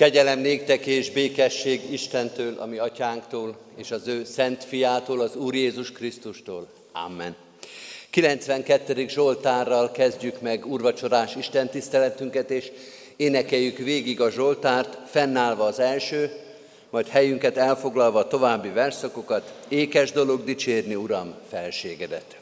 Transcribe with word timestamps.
Kegyelem 0.00 0.38
néktek 0.38 0.86
és 0.86 1.10
békesség 1.10 1.92
Istentől, 1.92 2.58
ami 2.58 2.78
atyánktól, 2.78 3.56
és 3.76 3.90
az 3.90 4.06
ő 4.06 4.24
szent 4.24 4.64
fiától, 4.64 5.20
az 5.20 5.36
Úr 5.36 5.54
Jézus 5.54 5.92
Krisztustól. 5.92 6.68
Amen. 6.92 7.36
92. 8.10 9.08
Zsoltárral 9.08 9.90
kezdjük 9.90 10.40
meg 10.40 10.66
urvacsorás 10.66 11.36
Isten 11.36 11.68
tiszteletünket, 11.68 12.50
és 12.50 12.70
énekeljük 13.16 13.76
végig 13.76 14.20
a 14.20 14.30
Zsoltárt, 14.30 14.98
fennállva 15.10 15.64
az 15.64 15.78
első, 15.78 16.30
majd 16.90 17.08
helyünket 17.08 17.56
elfoglalva 17.56 18.18
a 18.18 18.28
további 18.28 18.68
verszakokat, 18.68 19.52
ékes 19.68 20.12
dolog 20.12 20.44
dicsérni, 20.44 20.94
Uram, 20.94 21.34
felségedet. 21.50 22.39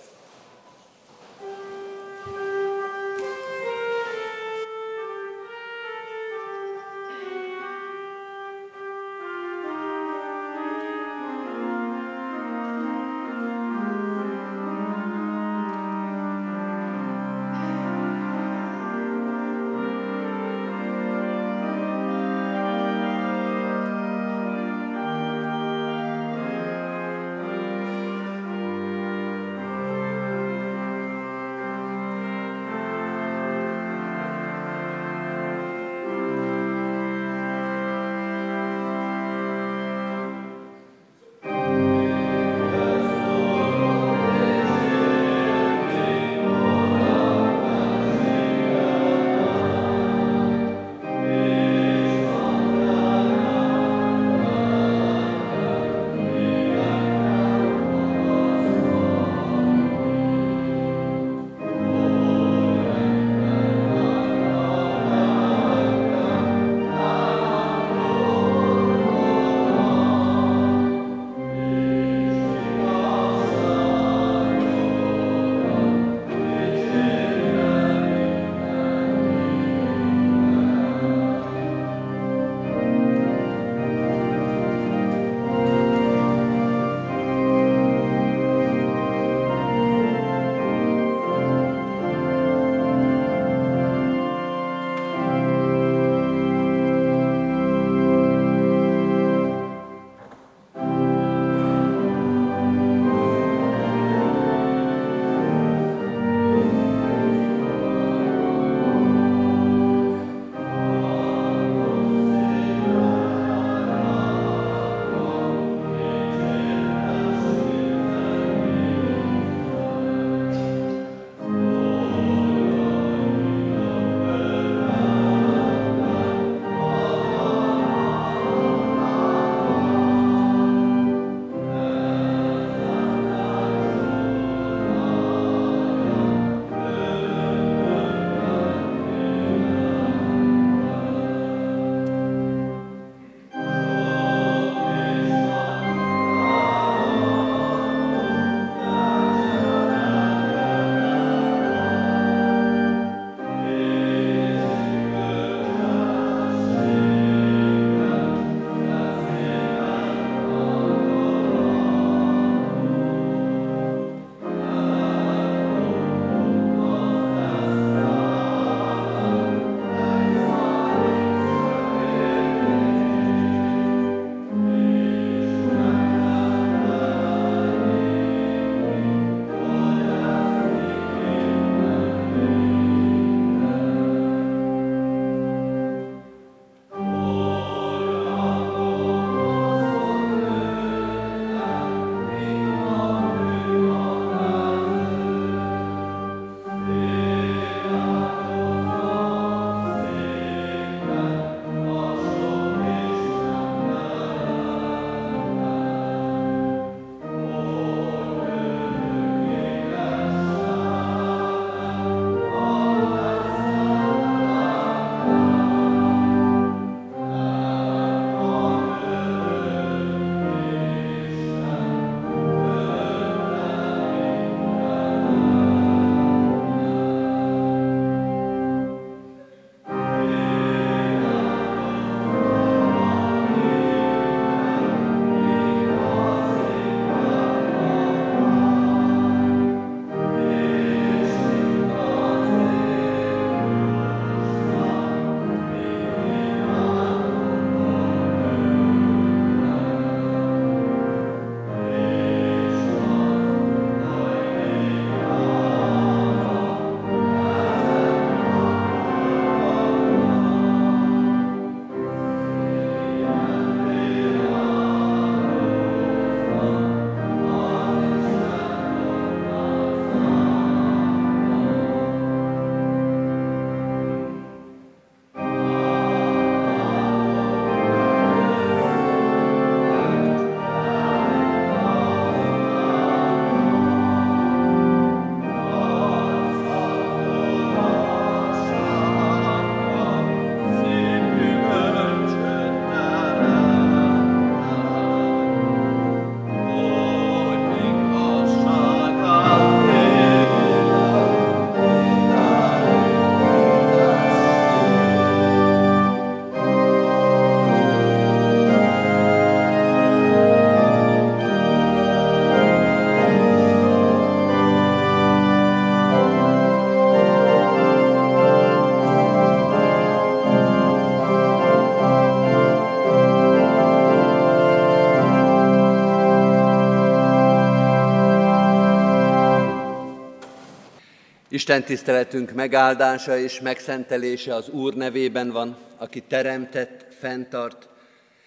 Isten 331.58 331.84
tiszteletünk 331.84 332.52
megáldása 332.52 333.38
és 333.38 333.60
megszentelése 333.60 334.54
az 334.54 334.68
Úr 334.68 334.94
nevében 334.94 335.50
van, 335.50 335.76
aki 335.96 336.20
teremtett, 336.20 337.06
fenntart, 337.18 337.88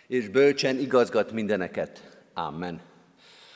és 0.07 0.29
bölcsen 0.29 0.79
igazgat 0.79 1.31
mindeneket. 1.31 2.01
Amen. 2.33 2.81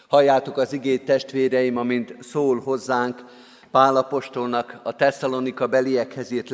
Halljátok 0.08 0.58
az 0.58 0.74
igét 0.74 1.06
testvéreim, 1.06 1.78
amint 1.78 2.16
szól 2.22 2.60
hozzánk 2.60 3.26
Pálapostolnak 3.72 4.80
a 4.84 4.96
Tesszalonika 4.96 5.68
beliekhez 5.68 6.32
írt 6.32 6.50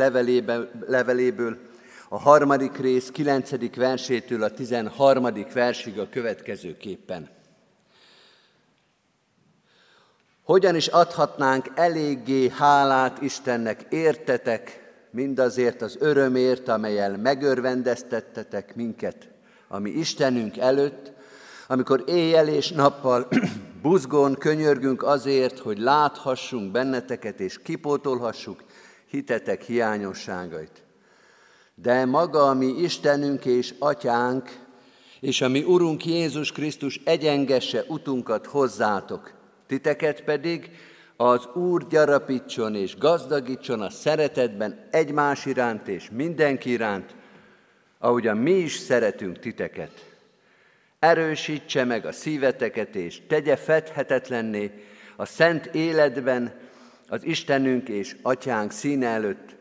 leveléből, 0.87 1.57
a 2.09 2.19
harmadik 2.19 2.77
rész 2.77 3.09
kilencedik 3.09 3.75
versétől 3.75 4.43
a 4.43 4.51
tizenharmadik 4.51 5.53
versig 5.53 5.99
a 5.99 6.09
következőképpen. 6.09 7.29
Hogyan 10.51 10.75
is 10.75 10.87
adhatnánk 10.87 11.67
eléggé 11.75 12.49
hálát 12.49 13.21
Istennek 13.21 13.85
értetek, 13.89 14.91
mindazért 15.11 15.81
az 15.81 15.97
örömért, 15.99 16.67
amelyel 16.67 17.17
megörvendeztettetek 17.17 18.75
minket, 18.75 19.29
ami 19.67 19.89
Istenünk 19.89 20.57
előtt, 20.57 21.11
amikor 21.67 22.03
éjjel 22.07 22.47
és 22.47 22.71
nappal 22.71 23.27
buzgón 23.81 24.35
könyörgünk 24.35 25.03
azért, 25.03 25.59
hogy 25.59 25.79
láthassunk 25.79 26.71
benneteket 26.71 27.39
és 27.39 27.61
kipótolhassuk 27.61 28.63
hitetek 29.07 29.61
hiányosságait. 29.61 30.83
De 31.75 32.05
maga 32.05 32.49
a 32.49 32.53
mi 32.53 32.67
Istenünk 32.67 33.45
és 33.45 33.73
Atyánk, 33.79 34.59
és 35.19 35.41
a 35.41 35.47
mi 35.47 35.63
Urunk 35.63 36.05
Jézus 36.05 36.51
Krisztus 36.51 37.01
egyengesse 37.03 37.83
utunkat 37.87 38.45
hozzátok, 38.45 39.39
titeket 39.71 40.23
pedig 40.23 40.69
az 41.15 41.45
Úr 41.53 41.87
gyarapítson 41.87 42.75
és 42.75 42.97
gazdagítson 42.97 43.81
a 43.81 43.89
szeretetben 43.89 44.87
egymás 44.89 45.45
iránt 45.45 45.87
és 45.87 46.09
mindenki 46.09 46.69
iránt, 46.69 47.15
ahogyan 47.99 48.37
mi 48.37 48.51
is 48.51 48.75
szeretünk 48.75 49.39
titeket. 49.39 50.15
Erősítse 50.99 51.83
meg 51.83 52.05
a 52.05 52.11
szíveteket, 52.11 52.95
és 52.95 53.21
tegye 53.27 53.55
fedhetetlenné 53.55 54.71
a 55.15 55.25
szent 55.25 55.65
életben 55.65 56.59
az 57.07 57.23
Istenünk 57.23 57.89
és 57.89 58.15
Atyánk 58.21 58.71
színe 58.71 59.07
előtt, 59.07 59.55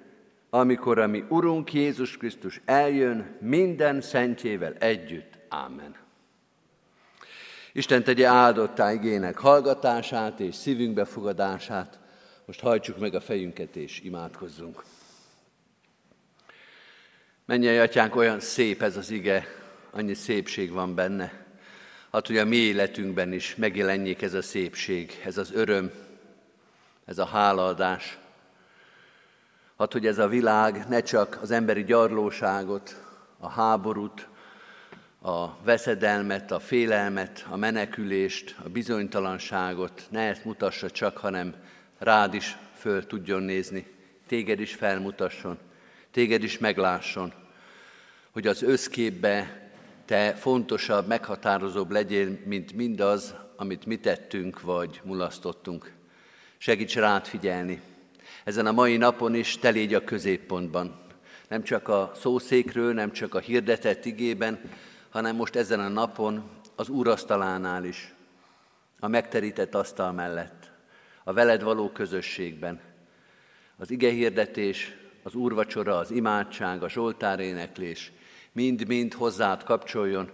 amikor 0.50 0.98
a 0.98 1.06
mi 1.06 1.24
Urunk 1.28 1.72
Jézus 1.72 2.16
Krisztus 2.16 2.60
eljön 2.64 3.36
minden 3.40 4.00
szentjével 4.00 4.74
együtt. 4.78 5.38
Ámen. 5.48 5.99
Isten 7.72 8.04
tegye 8.04 8.26
áldottá 8.26 8.92
igének 8.92 9.38
hallgatását 9.38 10.40
és 10.40 10.54
szívünk 10.54 10.94
befogadását. 10.94 11.98
Most 12.44 12.60
hajtsuk 12.60 12.98
meg 12.98 13.14
a 13.14 13.20
fejünket 13.20 13.76
és 13.76 14.00
imádkozzunk. 14.00 14.84
Menjen, 17.44 17.80
atyánk, 17.80 18.16
olyan 18.16 18.40
szép 18.40 18.82
ez 18.82 18.96
az 18.96 19.10
ige, 19.10 19.46
annyi 19.90 20.14
szépség 20.14 20.72
van 20.72 20.94
benne. 20.94 21.46
Hát, 22.12 22.26
hogy 22.26 22.38
a 22.38 22.44
mi 22.44 22.56
életünkben 22.56 23.32
is 23.32 23.56
megjelenjék 23.56 24.22
ez 24.22 24.34
a 24.34 24.42
szépség, 24.42 25.20
ez 25.24 25.38
az 25.38 25.52
öröm, 25.52 25.92
ez 27.04 27.18
a 27.18 27.24
hálaadás. 27.24 28.18
Hát, 29.78 29.92
hogy 29.92 30.06
ez 30.06 30.18
a 30.18 30.28
világ 30.28 30.84
ne 30.88 31.00
csak 31.00 31.38
az 31.42 31.50
emberi 31.50 31.84
gyarlóságot, 31.84 32.96
a 33.38 33.48
háborút, 33.48 34.28
a 35.22 35.56
veszedelmet, 35.64 36.50
a 36.50 36.60
félelmet, 36.60 37.46
a 37.48 37.56
menekülést, 37.56 38.56
a 38.64 38.68
bizonytalanságot 38.68 40.06
ne 40.10 40.20
ezt 40.20 40.44
mutassa 40.44 40.90
csak, 40.90 41.16
hanem 41.16 41.54
rád 41.98 42.34
is 42.34 42.56
föl 42.74 43.06
tudjon 43.06 43.42
nézni, 43.42 43.86
téged 44.26 44.60
is 44.60 44.74
felmutasson, 44.74 45.58
téged 46.10 46.42
is 46.42 46.58
meglásson, 46.58 47.32
hogy 48.30 48.46
az 48.46 48.62
összképbe 48.62 49.68
te 50.04 50.34
fontosabb, 50.34 51.06
meghatározóbb 51.06 51.90
legyél, 51.90 52.38
mint 52.44 52.72
mindaz, 52.72 53.34
amit 53.56 53.86
mi 53.86 53.96
tettünk 53.96 54.60
vagy 54.60 55.00
mulasztottunk. 55.04 55.92
Segíts 56.58 56.94
rád 56.94 57.26
figyelni. 57.26 57.80
Ezen 58.44 58.66
a 58.66 58.72
mai 58.72 58.96
napon 58.96 59.34
is 59.34 59.58
te 59.58 59.68
légy 59.68 59.94
a 59.94 60.04
középpontban. 60.04 61.00
Nem 61.48 61.62
csak 61.62 61.88
a 61.88 62.12
szószékről, 62.14 62.92
nem 62.92 63.12
csak 63.12 63.34
a 63.34 63.38
hirdetett 63.38 64.04
igében, 64.04 64.60
hanem 65.10 65.36
most 65.36 65.56
ezen 65.56 65.80
a 65.80 65.88
napon 65.88 66.50
az 66.76 66.88
úrasztalánál 66.88 67.84
is, 67.84 68.14
a 69.00 69.08
megterített 69.08 69.74
asztal 69.74 70.12
mellett, 70.12 70.70
a 71.24 71.32
veled 71.32 71.62
való 71.62 71.90
közösségben. 71.90 72.80
Az 73.76 73.90
ige 73.90 74.10
hirdetés, 74.10 74.94
az 75.22 75.34
úrvacsora, 75.34 75.98
az 75.98 76.10
imádság, 76.10 76.82
a 76.82 76.88
zsoltáréneklés 76.88 78.12
mind-mind 78.52 79.14
hozzád 79.14 79.62
kapcsoljon, 79.62 80.30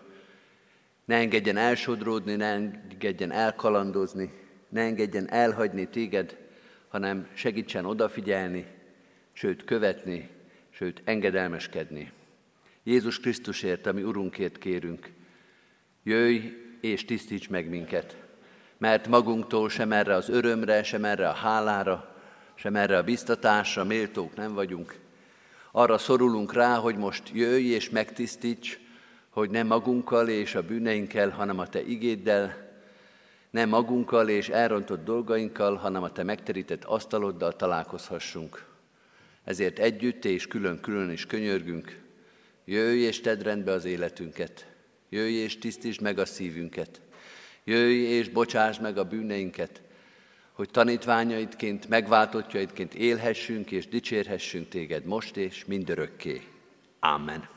ne 1.04 1.16
engedjen 1.16 1.56
elsodródni, 1.56 2.35
ne 2.35 2.47
engedjen 2.47 3.33
elkalandozni, 3.33 4.33
ne 4.68 4.80
engedjen 4.80 5.30
elhagyni 5.30 5.88
téged, 5.88 6.37
hanem 6.88 7.28
segítsen 7.35 7.85
odafigyelni, 7.85 8.66
sőt 9.33 9.64
követni, 9.64 10.30
sőt 10.71 11.02
engedelmeskedni. 11.04 12.12
Jézus 12.87 13.21
Krisztusért, 13.21 13.87
ami 13.87 14.02
Urunkért 14.02 14.59
kérünk, 14.59 15.11
jöjj 16.02 16.40
és 16.81 17.05
tisztíts 17.05 17.49
meg 17.49 17.69
minket, 17.69 18.16
mert 18.78 19.09
magunktól 19.09 19.69
sem 19.69 19.93
erre 19.93 20.14
az 20.14 20.28
örömre, 20.28 20.83
sem 20.83 21.05
erre 21.05 21.28
a 21.28 21.33
hálára, 21.33 22.16
sem 22.55 22.76
erre 22.76 22.97
a 22.97 23.02
biztatásra 23.02 23.85
méltók 23.85 24.37
nem 24.37 24.55
vagyunk. 24.55 24.99
Arra 25.73 25.99
szorulunk 25.99 26.52
rá, 26.52 26.76
hogy 26.76 26.97
most 26.97 27.31
jöjj 27.33 27.66
és 27.66 27.90
megtisztíts, 27.90 28.78
hogy 29.31 29.50
nem 29.50 29.66
magunkkal 29.66 30.28
és 30.28 30.55
a 30.55 30.62
bűneinkkel, 30.62 31.28
hanem 31.28 31.59
a 31.59 31.69
Te 31.69 31.83
igéddel, 31.83 32.71
nem 33.50 33.69
magunkkal 33.69 34.28
és 34.28 34.49
elrontott 34.49 35.05
dolgainkkal, 35.05 35.75
hanem 35.75 36.02
a 36.02 36.12
Te 36.12 36.23
megterített 36.23 36.85
asztaloddal 36.85 37.57
találkozhassunk. 37.57 38.64
Ezért 39.45 39.78
együtt 39.78 40.25
és 40.25 40.47
külön-külön 40.47 41.11
is 41.11 41.26
könyörgünk, 41.26 42.05
Jöjj 42.68 42.99
és 42.99 43.20
tedd 43.20 43.42
rendbe 43.42 43.73
az 43.73 43.85
életünket. 43.85 44.66
Jöjj 45.08 45.35
és 45.35 45.58
tisztítsd 45.58 46.00
meg 46.00 46.18
a 46.18 46.25
szívünket. 46.25 47.00
Jöjj 47.64 47.94
és 47.94 48.28
bocsásd 48.28 48.80
meg 48.80 48.99
a 48.99 49.04
bűneinket, 49.04 49.80
hogy 50.52 50.70
tanítványaidként, 50.70 51.88
megváltottjaidként 51.88 52.94
élhessünk 52.94 53.70
és 53.70 53.88
dicsérhessünk 53.88 54.68
téged 54.68 55.04
most 55.04 55.37
és 55.37 55.64
mindörökké. 55.64 56.42
Amen. 57.00 57.49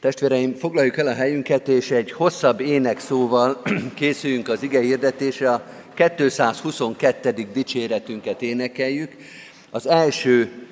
Testvéreim, 0.00 0.54
foglaljuk 0.54 0.96
el 0.96 1.06
a 1.06 1.14
helyünket, 1.14 1.68
és 1.68 1.90
egy 1.90 2.12
hosszabb 2.12 2.60
ének 2.60 2.98
szóval 2.98 3.62
készüljünk 3.94 4.48
az 4.48 4.62
ige 4.62 4.80
hirdetésre. 4.80 5.52
A 5.52 5.66
222. 5.94 7.48
dicséretünket 7.52 8.42
énekeljük. 8.42 9.16
Az 9.70 9.86
első 9.86 10.63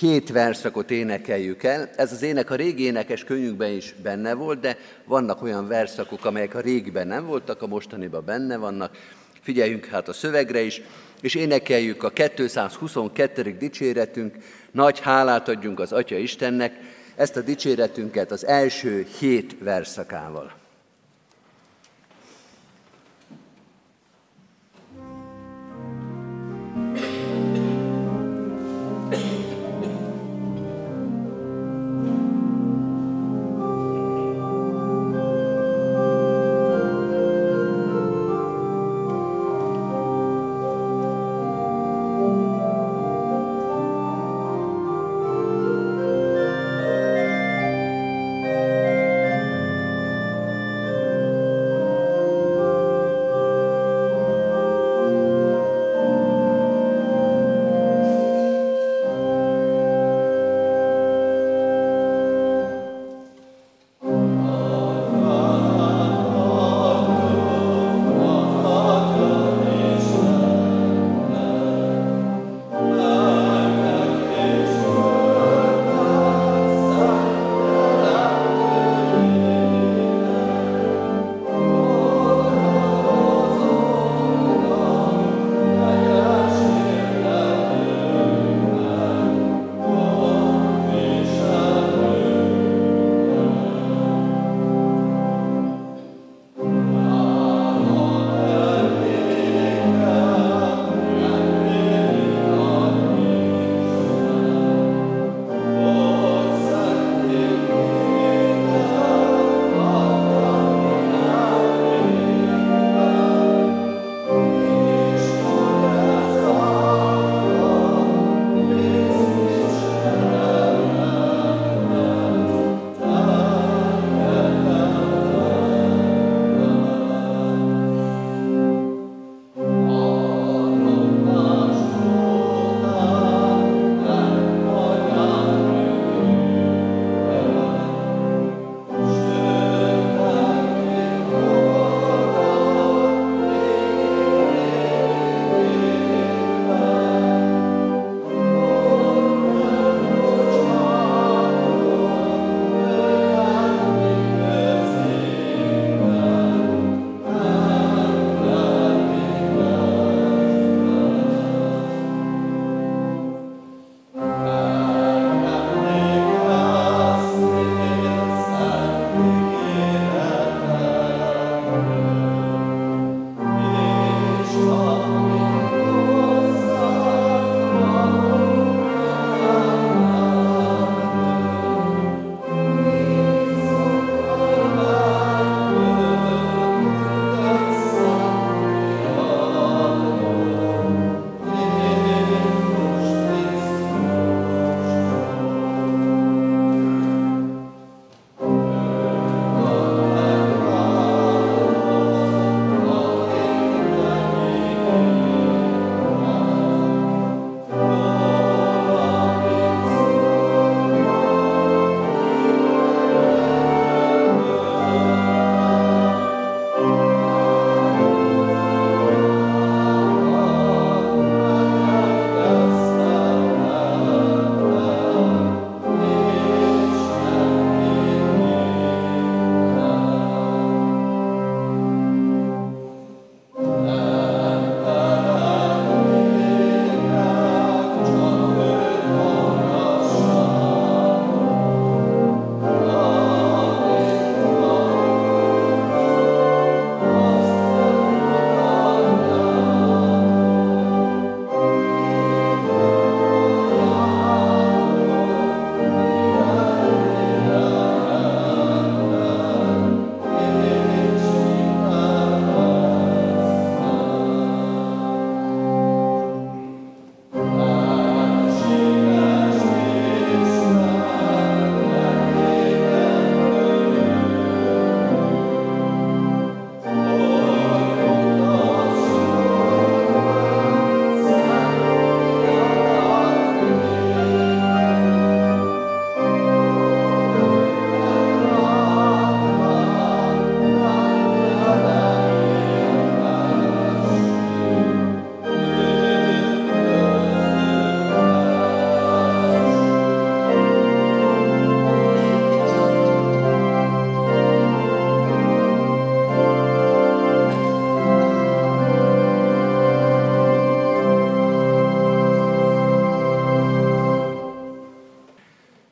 hét 0.00 0.30
verszakot 0.30 0.90
énekeljük 0.90 1.62
el. 1.62 1.90
Ez 1.96 2.12
az 2.12 2.22
ének 2.22 2.50
a 2.50 2.54
régi 2.54 2.84
énekes 2.84 3.24
könyvükben 3.24 3.70
is 3.70 3.94
benne 4.02 4.34
volt, 4.34 4.60
de 4.60 4.76
vannak 5.04 5.42
olyan 5.42 5.68
verszakok, 5.68 6.24
amelyek 6.24 6.54
a 6.54 6.60
régiben 6.60 7.06
nem 7.06 7.26
voltak, 7.26 7.62
a 7.62 7.66
mostaniban 7.66 8.24
benne 8.24 8.56
vannak. 8.56 8.96
Figyeljünk 9.40 9.84
hát 9.84 10.08
a 10.08 10.12
szövegre 10.12 10.60
is, 10.60 10.82
és 11.20 11.34
énekeljük 11.34 12.02
a 12.02 12.10
222. 12.10 13.56
dicséretünk, 13.58 14.36
nagy 14.70 15.00
hálát 15.00 15.48
adjunk 15.48 15.80
az 15.80 15.92
Atya 15.92 16.16
Istennek, 16.16 16.72
ezt 17.16 17.36
a 17.36 17.40
dicséretünket 17.40 18.30
az 18.30 18.46
első 18.46 19.06
hét 19.18 19.56
verszakával. 19.58 20.59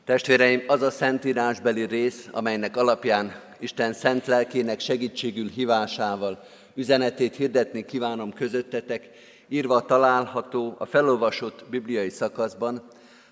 Testvéreim, 0.09 0.63
az 0.67 0.83
a 0.83 0.91
szentírásbeli 0.91 1.85
rész, 1.85 2.29
amelynek 2.33 2.77
alapján 2.77 3.41
Isten 3.59 3.93
szent 3.93 4.27
lelkének 4.27 4.81
segítségül 4.81 5.49
hívásával 5.49 6.45
üzenetét 6.75 7.37
hirdetni 7.37 7.85
kívánom 7.85 8.33
közöttetek, 8.33 9.09
írva 9.49 9.85
található 9.85 10.75
a 10.79 10.85
felolvasott 10.85 11.65
bibliai 11.71 12.09
szakaszban, 12.09 12.83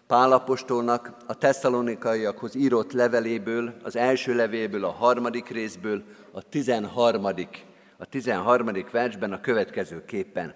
Pálapostolnak 0.07 1.17
a 1.27 1.35
tesszalonikaiakhoz 1.35 2.55
írott 2.55 2.93
leveléből, 2.93 3.75
az 3.83 3.97
első 3.97 4.35
levélből, 4.35 4.85
a 4.85 4.91
harmadik 4.91 5.49
részből, 5.49 6.03
a 6.33 6.49
tizenharmadik, 6.49 7.65
a 7.97 8.07
tizenharmadik 8.07 8.91
versben 8.91 9.33
a 9.33 9.41
következő 9.41 10.05
képpen. 10.05 10.55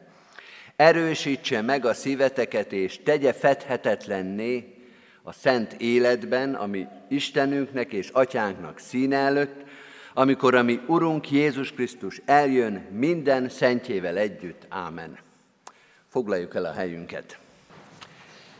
Erősítse 0.76 1.60
meg 1.60 1.84
a 1.84 1.94
szíveteket, 1.94 2.72
és 2.72 3.00
tegye 3.04 3.32
fedhetetlenné 3.32 4.74
a 5.22 5.32
szent 5.32 5.72
életben, 5.72 6.54
ami 6.54 6.86
Istenünknek 7.08 7.92
és 7.92 8.08
Atyánknak 8.08 8.78
színe 8.78 9.16
előtt, 9.16 9.68
amikor 10.14 10.54
a 10.54 10.62
mi 10.62 10.80
Urunk 10.86 11.30
Jézus 11.30 11.72
Krisztus 11.72 12.20
eljön 12.24 12.86
minden 12.90 13.48
szentjével 13.48 14.16
együtt. 14.16 14.66
Ámen. 14.68 15.18
Foglaljuk 16.08 16.54
el 16.54 16.64
a 16.64 16.72
helyünket. 16.72 17.38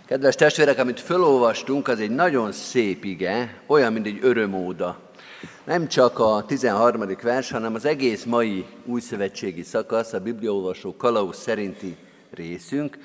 Kedves 0.06 0.34
testvérek, 0.34 0.78
amit 0.78 1.00
felolvastunk, 1.00 1.88
az 1.88 2.00
egy 2.00 2.10
nagyon 2.10 2.52
szép 2.52 3.04
ige, 3.04 3.62
olyan, 3.66 3.92
mint 3.92 4.06
egy 4.06 4.18
örömóda. 4.22 5.10
Nem 5.64 5.88
csak 5.88 6.18
a 6.18 6.44
13. 6.46 7.16
vers, 7.22 7.50
hanem 7.50 7.74
az 7.74 7.84
egész 7.84 8.24
mai 8.24 8.66
újszövetségi 8.84 9.62
szakasz, 9.62 10.12
a 10.12 10.20
bibliaolvasó 10.20 10.96
kalauz 10.96 11.36
szerinti 11.36 11.96
részünk, 12.30 12.98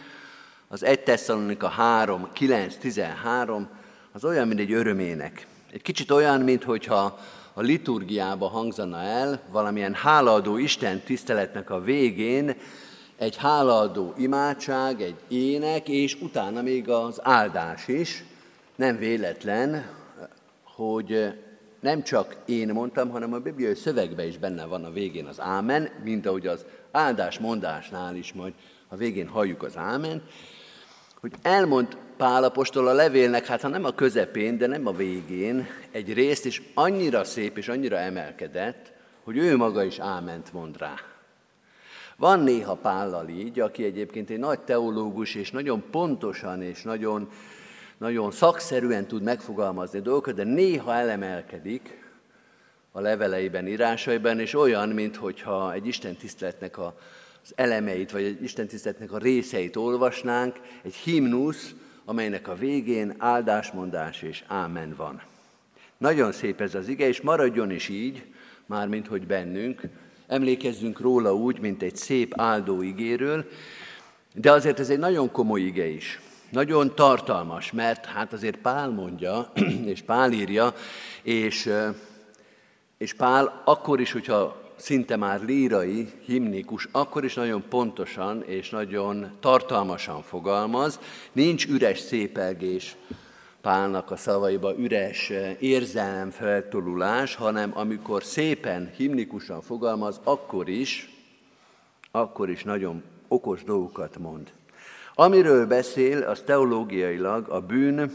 az 0.68 0.84
1 0.84 1.00
Tesszalonika 1.00 1.68
3, 1.68 2.30
9, 2.34 2.76
13, 2.76 3.68
az 4.12 4.26
olyan, 4.26 4.48
mint 4.48 4.60
egy 4.60 4.72
örömének. 4.72 5.48
Egy 5.72 5.82
kicsit 5.82 6.12
olyan, 6.12 6.42
mintha 6.42 7.20
a 7.54 7.62
liturgiába 7.62 8.48
hangzana 8.48 9.02
el 9.02 9.42
valamilyen 9.52 9.94
hálaadó 9.94 10.58
Isten 10.58 11.00
tiszteletnek 11.00 11.70
a 11.70 11.82
végén 11.82 12.56
egy 13.18 13.36
hálaadó 13.38 14.14
imádság, 14.18 15.02
egy 15.02 15.16
ének, 15.28 15.90
és 15.90 16.22
utána 16.22 16.62
még 16.62 16.90
az 16.90 17.20
áldás 17.24 17.88
is. 17.88 18.24
Nem 18.76 18.98
véletlen, 18.98 19.90
hogy 20.64 21.34
nem 21.80 22.04
csak 22.04 22.36
én 22.46 22.70
mondtam, 22.70 23.10
hanem 23.10 23.34
a 23.34 23.40
bibliai 23.40 23.76
szövegben 23.76 24.28
is 24.28 24.38
benne 24.38 24.66
van 24.66 24.84
a 24.84 24.92
végén 24.92 25.26
az 25.26 25.40
ámen, 25.40 25.90
mint 26.04 26.26
ahogy 26.26 26.48
az 26.48 26.66
áldás 26.92 27.40
mondásnál 27.40 28.16
is 28.16 28.34
majd 28.34 28.54
a 28.88 28.96
végén 28.96 29.28
halljuk 29.28 29.64
az 29.64 29.78
ámen, 29.78 30.22
hogy 31.26 31.34
elmond 31.42 31.98
Pálapostól 32.18 32.88
a 32.88 32.94
levélnek, 32.94 33.46
hát 33.46 33.62
ha 33.62 33.68
nem 33.68 33.84
a 33.84 33.92
közepén, 33.92 34.58
de 34.58 34.68
nem 34.68 34.88
a 34.88 34.92
végén, 34.92 35.68
egy 35.92 36.14
részt, 36.14 36.46
is 36.46 36.62
annyira 36.74 37.24
szép 37.24 37.58
és 37.58 37.68
annyira 37.68 37.98
emelkedett, 37.98 38.92
hogy 39.24 39.38
ő 39.38 39.58
maga 39.58 39.84
is 39.84 40.00
áment 40.00 40.54
mond 40.54 40.78
rá. 40.78 40.94
Van 42.18 42.40
néha 42.40 42.76
Pállal 42.76 43.28
így, 43.28 43.60
aki 43.60 43.84
egyébként 43.84 44.30
egy 44.30 44.40
nagy 44.40 44.60
teológus, 44.60 45.36
és 45.36 45.52
nagyon 45.52 45.84
pontosan 45.92 46.62
és 46.62 46.82
nagyon, 46.82 47.30
nagyon 47.98 48.32
szakszerűen 48.32 49.08
tud 49.08 49.24
megfogalmazni 49.24 50.00
dolgokat, 50.00 50.36
de 50.36 50.44
néha 50.44 50.94
elemelkedik 50.94 52.10
a 52.92 53.00
leveleiben, 53.00 53.68
írásaiban, 53.68 54.40
és 54.40 54.54
olyan, 54.54 54.90
mintha 54.90 55.74
egy 55.74 55.88
Isten 55.88 56.16
tiszteletnek 56.16 56.78
a, 56.78 56.98
az 57.46 57.54
elemeit, 57.56 58.12
vagy 58.12 58.24
egy 58.24 58.44
Isten 58.44 58.68
tiszteletnek 58.68 59.12
a 59.12 59.18
részeit 59.18 59.76
olvasnánk, 59.76 60.60
egy 60.82 60.96
himnusz, 60.96 61.74
amelynek 62.06 62.48
a 62.48 62.56
végén 62.56 63.16
áldásmondás 63.18 64.22
és 64.22 64.44
ámen 64.48 64.94
van. 64.98 65.22
Nagyon 65.98 66.32
szép 66.32 66.62
ez 66.62 66.76
az 66.76 66.88
ige, 66.88 67.08
és 67.08 67.22
maradjon 67.22 67.72
is 67.72 67.90
így, 67.90 68.26
mármint 68.66 69.08
hogy 69.08 69.26
bennünk, 69.28 69.82
emlékezzünk 70.28 71.00
róla 71.00 71.36
úgy, 71.36 71.60
mint 71.60 71.82
egy 71.84 71.96
szép 71.96 72.34
áldó 72.40 72.82
igéről, 72.82 73.46
de 74.34 74.52
azért 74.52 74.80
ez 74.80 74.90
egy 74.90 75.00
nagyon 75.00 75.32
komoly 75.32 75.62
ige 75.62 75.88
is. 75.88 76.20
Nagyon 76.50 76.96
tartalmas, 76.96 77.72
mert 77.72 78.06
hát 78.06 78.34
azért 78.34 78.58
Pál 78.58 78.90
mondja, 78.90 79.52
és 79.94 80.02
Pál 80.02 80.32
írja, 80.32 80.74
és, 81.22 81.70
és 82.98 83.14
Pál 83.14 83.62
akkor 83.66 84.00
is, 84.00 84.12
hogyha 84.12 84.65
szinte 84.76 85.16
már 85.16 85.42
lírai, 85.42 86.12
himnikus, 86.26 86.88
akkor 86.92 87.24
is 87.24 87.34
nagyon 87.34 87.64
pontosan 87.70 88.44
és 88.44 88.70
nagyon 88.70 89.32
tartalmasan 89.40 90.22
fogalmaz, 90.22 91.00
nincs 91.32 91.68
üres 91.68 92.00
szépelgés 92.00 92.96
Pálnak 93.66 94.12
a 94.12 94.16
szavaiba, 94.16 94.78
üres 94.78 95.32
érzelemfeltolulás, 95.60 97.36
hanem 97.36 97.72
amikor 97.74 98.24
szépen, 98.24 98.92
himnikusan 98.96 99.62
fogalmaz, 99.62 100.20
akkor 100.24 100.70
is, 100.70 101.10
akkor 102.12 102.50
is 102.50 102.64
nagyon 102.64 103.04
okos 103.28 103.64
dolgokat 103.64 104.18
mond. 104.18 104.52
Amiről 105.16 105.68
beszél, 105.68 106.24
az 106.24 106.42
teológiailag 106.46 107.50
a 107.50 107.62
bűn, 107.62 108.12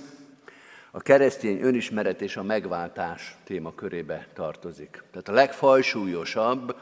a 0.90 1.00
keresztény 1.00 1.60
önismeret 1.60 2.20
és 2.20 2.36
a 2.36 2.42
megváltás 2.42 3.36
témakörébe 3.44 4.26
tartozik. 4.34 5.02
Tehát 5.10 5.28
a 5.28 5.32
legfajsúlyosabb, 5.32 6.76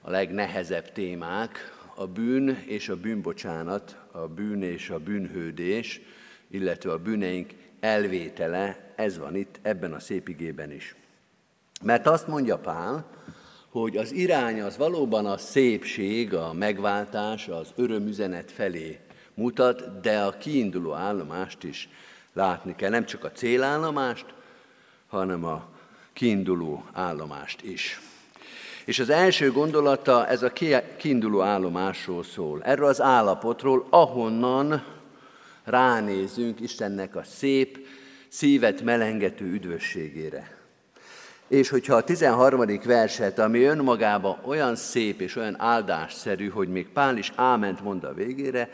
a 0.00 0.10
legnehezebb 0.10 0.92
témák 0.92 1.72
a 1.94 2.06
bűn 2.06 2.62
és 2.66 2.88
a 2.88 2.96
bűnbocsánat, 2.96 3.96
a 4.10 4.18
bűn 4.18 4.62
és 4.62 4.90
a 4.90 4.98
bűnhődés, 4.98 6.00
illetve 6.50 6.92
a 6.92 6.98
bűneink 6.98 7.50
elvétele, 7.80 8.92
ez 8.96 9.18
van 9.18 9.36
itt 9.36 9.58
ebben 9.62 9.92
a 9.92 10.00
szép 10.00 10.28
igében 10.28 10.72
is. 10.72 10.94
Mert 11.82 12.06
azt 12.06 12.26
mondja 12.26 12.58
Pál, 12.58 13.06
hogy 13.68 13.96
az 13.96 14.12
irány 14.12 14.60
az 14.60 14.76
valóban 14.76 15.26
a 15.26 15.36
szépség, 15.36 16.34
a 16.34 16.52
megváltás, 16.52 17.48
az 17.48 17.72
örömüzenet 17.76 18.52
felé 18.52 18.98
mutat, 19.34 20.00
de 20.00 20.20
a 20.20 20.36
kiinduló 20.36 20.92
állomást 20.92 21.62
is 21.62 21.88
látni 22.32 22.74
kell, 22.76 22.90
nem 22.90 23.04
csak 23.04 23.24
a 23.24 23.32
célállomást, 23.32 24.26
hanem 25.08 25.44
a 25.44 25.68
kiinduló 26.12 26.84
állomást 26.92 27.62
is. 27.62 28.00
És 28.84 28.98
az 28.98 29.10
első 29.10 29.52
gondolata 29.52 30.26
ez 30.26 30.42
a 30.42 30.52
kiinduló 30.96 31.40
állomásról 31.40 32.22
szól, 32.22 32.62
erről 32.62 32.86
az 32.86 33.00
állapotról, 33.00 33.86
ahonnan 33.90 34.84
ránézünk 35.64 36.60
Istennek 36.60 37.16
a 37.16 37.22
szép, 37.24 37.86
szívet 38.28 38.82
melengető 38.82 39.44
üdvösségére. 39.44 40.56
És 41.48 41.68
hogyha 41.68 41.94
a 41.94 42.04
13. 42.04 42.80
verset, 42.84 43.38
ami 43.38 43.62
önmagában 43.62 44.38
olyan 44.44 44.76
szép 44.76 45.20
és 45.20 45.36
olyan 45.36 45.60
áldásszerű, 45.60 46.48
hogy 46.48 46.68
még 46.68 46.88
Pál 46.88 47.16
is 47.16 47.32
áment 47.34 47.80
mond 47.82 48.04
a 48.04 48.14
végére, 48.14 48.70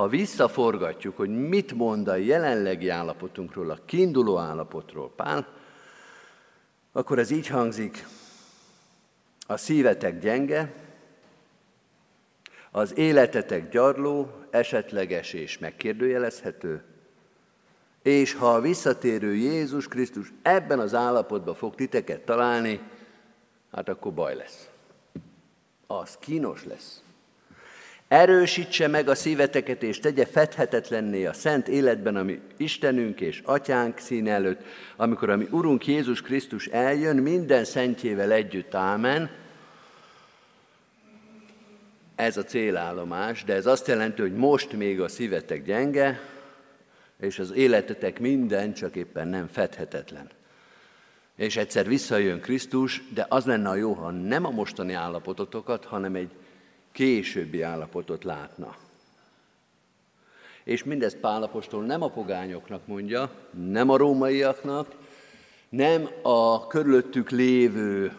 ha 0.00 0.08
visszaforgatjuk, 0.08 1.16
hogy 1.16 1.28
mit 1.28 1.72
mond 1.72 2.08
a 2.08 2.14
jelenlegi 2.14 2.88
állapotunkról, 2.88 3.70
a 3.70 3.78
kiinduló 3.84 4.38
állapotról 4.38 5.12
Pál, 5.16 5.46
akkor 6.92 7.18
ez 7.18 7.30
így 7.30 7.46
hangzik, 7.46 8.06
a 9.46 9.56
szívetek 9.56 10.20
gyenge, 10.20 10.72
az 12.70 12.98
életetek 12.98 13.70
gyarló, 13.70 14.30
esetleges 14.50 15.32
és 15.32 15.58
megkérdőjelezhető, 15.58 16.82
és 18.02 18.34
ha 18.34 18.54
a 18.54 18.60
visszatérő 18.60 19.34
Jézus 19.34 19.88
Krisztus 19.88 20.32
ebben 20.42 20.78
az 20.78 20.94
állapotban 20.94 21.54
fog 21.54 21.74
titeket 21.74 22.20
találni, 22.20 22.80
hát 23.72 23.88
akkor 23.88 24.14
baj 24.14 24.34
lesz. 24.34 24.68
Az 25.86 26.16
kínos 26.18 26.64
lesz. 26.64 27.02
Erősítse 28.10 28.86
meg 28.86 29.08
a 29.08 29.14
szíveteket, 29.14 29.82
és 29.82 29.98
tegye 29.98 30.26
fedhetetlenné 30.26 31.24
a 31.26 31.32
szent 31.32 31.68
életben, 31.68 32.16
ami 32.16 32.40
Istenünk 32.56 33.20
és 33.20 33.40
Atyánk 33.44 33.98
szín 33.98 34.28
előtt, 34.28 34.60
amikor 34.96 35.30
a 35.30 35.36
mi 35.36 35.46
Urunk 35.50 35.86
Jézus 35.86 36.22
Krisztus 36.22 36.66
eljön, 36.66 37.16
minden 37.16 37.64
szentjével 37.64 38.32
együtt, 38.32 38.74
ámen. 38.74 39.30
Ez 42.14 42.36
a 42.36 42.44
célállomás, 42.44 43.44
de 43.44 43.54
ez 43.54 43.66
azt 43.66 43.86
jelenti, 43.86 44.20
hogy 44.20 44.34
most 44.34 44.72
még 44.72 45.00
a 45.00 45.08
szívetek 45.08 45.64
gyenge, 45.64 46.20
és 47.20 47.38
az 47.38 47.52
életetek 47.52 48.20
minden 48.20 48.72
csak 48.72 48.96
éppen 48.96 49.28
nem 49.28 49.46
fedhetetlen. 49.46 50.30
És 51.36 51.56
egyszer 51.56 51.86
visszajön 51.86 52.40
Krisztus, 52.40 53.02
de 53.14 53.26
az 53.28 53.44
lenne 53.44 53.68
a 53.68 53.74
jó, 53.74 53.92
ha 53.92 54.10
nem 54.10 54.44
a 54.44 54.50
mostani 54.50 54.92
állapototokat, 54.92 55.84
hanem 55.84 56.14
egy 56.14 56.30
későbbi 56.92 57.62
állapotot 57.62 58.24
látna. 58.24 58.76
És 60.64 60.84
mindezt 60.84 61.16
Pálapostól 61.16 61.84
nem 61.84 62.02
a 62.02 62.10
pogányoknak 62.10 62.86
mondja, 62.86 63.30
nem 63.50 63.90
a 63.90 63.96
rómaiaknak, 63.96 64.94
nem 65.68 66.08
a 66.22 66.66
körülöttük 66.66 67.30
lévő 67.30 68.16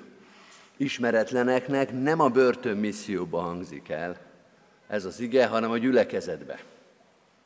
ismeretleneknek, 0.78 2.02
nem 2.02 2.20
a 2.20 2.30
börtönmisszióba 2.30 3.40
hangzik 3.40 3.90
el 3.90 4.30
ez 4.92 5.06
az 5.06 5.20
ige, 5.20 5.48
hanem 5.48 5.72
a 5.72 5.78
gyülekezetbe. 5.78 6.64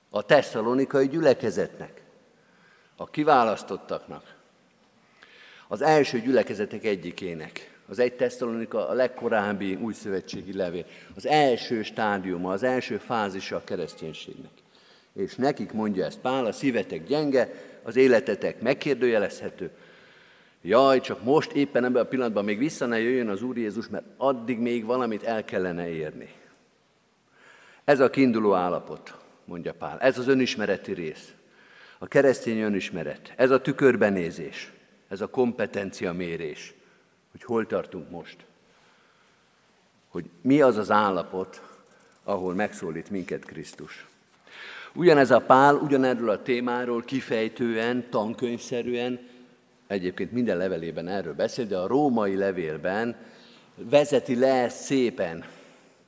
A 0.10 0.22
tesszalonikai 0.22 1.08
gyülekezetnek. 1.08 2.04
a 2.98 3.10
kiválasztottaknak, 3.10 4.36
az 5.68 5.82
első 5.82 6.20
gyülekezetek 6.20 6.84
egyikének, 6.84 7.75
az 7.88 8.00
egy 8.00 8.14
Tesszalonika 8.14 8.88
a 8.88 8.94
legkorábbi 8.94 9.76
újszövetségi 9.76 10.54
levél, 10.54 10.86
az 11.16 11.26
első 11.26 11.84
stádiuma, 11.84 12.52
az 12.52 12.64
első 12.64 12.98
fázisa 12.98 13.56
a 13.56 13.64
kereszténységnek. 13.64 14.52
És 15.14 15.36
nekik 15.36 15.72
mondja 15.72 16.06
ezt 16.06 16.20
Pál, 16.20 16.46
a 16.46 16.52
szívetek 16.52 17.08
gyenge, 17.08 17.54
az 17.84 17.96
életetek 17.96 18.62
megkérdőjelezhető. 18.62 19.72
Jaj, 20.62 21.00
csak 21.02 21.24
most 21.24 21.52
éppen 21.52 21.86
ebben 21.86 22.02
a 22.02 22.08
pillanatban 22.08 22.44
még 22.44 22.58
vissza 22.58 22.86
ne 22.86 23.00
jöjjön 23.00 23.30
az 23.30 23.42
Úr 23.42 23.58
Jézus, 23.58 23.88
mert 23.88 24.06
addig 24.18 24.60
még 24.60 24.86
valamit 24.86 25.24
el 25.24 25.46
kellene 25.46 25.90
érni. 25.90 26.30
Ez 27.84 28.00
a 28.00 28.10
kiinduló 28.10 28.54
állapot, 28.54 29.16
mondja 29.46 29.74
Pál. 29.74 30.00
Ez 30.00 30.18
az 30.18 30.28
önismereti 30.28 30.94
rész. 30.94 31.34
A 32.00 32.08
keresztény 32.08 32.60
önismeret. 32.60 33.34
Ez 33.36 33.52
a 33.52 33.62
tükörbenézés. 33.62 34.72
Ez 35.08 35.22
a 35.22 35.28
kompetencia 35.28 36.14
mérés. 36.14 36.74
Hogy 37.36 37.44
hol 37.44 37.66
tartunk 37.66 38.10
most. 38.10 38.38
Hogy 40.10 40.30
mi 40.42 40.62
az 40.62 40.78
az 40.78 40.92
állapot, 40.92 41.62
ahol 42.24 42.54
megszólít 42.54 43.10
minket 43.10 43.46
Krisztus. 43.46 44.08
Ugyanez 44.94 45.32
a 45.32 45.42
Pál 45.42 45.76
ugyanerről 45.76 46.30
a 46.30 46.42
témáról 46.42 47.04
kifejtően, 47.04 48.10
tankönyvszerűen, 48.10 49.20
egyébként 49.88 50.32
minden 50.32 50.58
levelében 50.58 51.08
erről 51.08 51.34
beszél, 51.34 51.66
de 51.66 51.78
a 51.78 51.88
római 51.88 52.36
levélben 52.36 53.16
vezeti 53.76 54.36
le 54.36 54.70
szépen, 54.70 55.46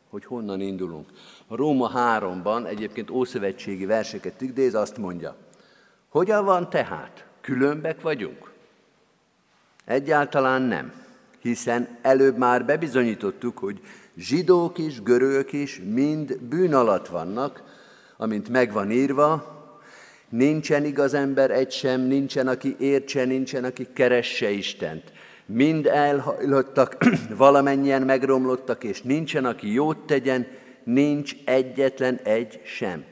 hogy 0.09 0.25
honnan 0.25 0.61
indulunk. 0.61 1.09
A 1.47 1.55
Róma 1.55 1.91
3-ban 1.95 2.67
egyébként 2.67 3.09
ószövetségi 3.09 3.85
verseket 3.85 4.41
idéz, 4.41 4.75
azt 4.75 4.97
mondja, 4.97 5.35
hogyan 6.09 6.45
van 6.45 6.69
tehát? 6.69 7.25
Különbek 7.41 8.01
vagyunk? 8.01 8.51
Egyáltalán 9.85 10.61
nem, 10.61 11.05
hiszen 11.47 11.97
előbb 12.01 12.37
már 12.37 12.65
bebizonyítottuk, 12.65 13.57
hogy 13.57 13.79
zsidók 14.17 14.77
is, 14.77 15.01
görögök 15.01 15.53
is 15.53 15.81
mind 15.93 16.37
bűn 16.37 16.73
alatt 16.73 17.07
vannak, 17.07 17.63
amint 18.17 18.49
megvan 18.49 18.91
írva, 18.91 19.55
nincsen 20.29 20.85
igaz 20.85 21.13
ember 21.13 21.51
egy 21.51 21.71
sem, 21.71 22.01
nincsen, 22.01 22.47
aki 22.47 22.75
értse, 22.79 23.25
nincsen, 23.25 23.63
aki 23.63 23.87
keresse 23.93 24.49
Istent. 24.49 25.11
Mind 25.45 25.85
elhajlottak, 25.85 26.97
valamennyien 27.37 28.01
megromlottak, 28.01 28.83
és 28.83 29.01
nincsen, 29.01 29.45
aki 29.45 29.73
jót 29.73 29.97
tegyen, 29.97 30.47
nincs 30.83 31.35
egyetlen 31.45 32.19
egy 32.23 32.61
sem. 32.63 33.03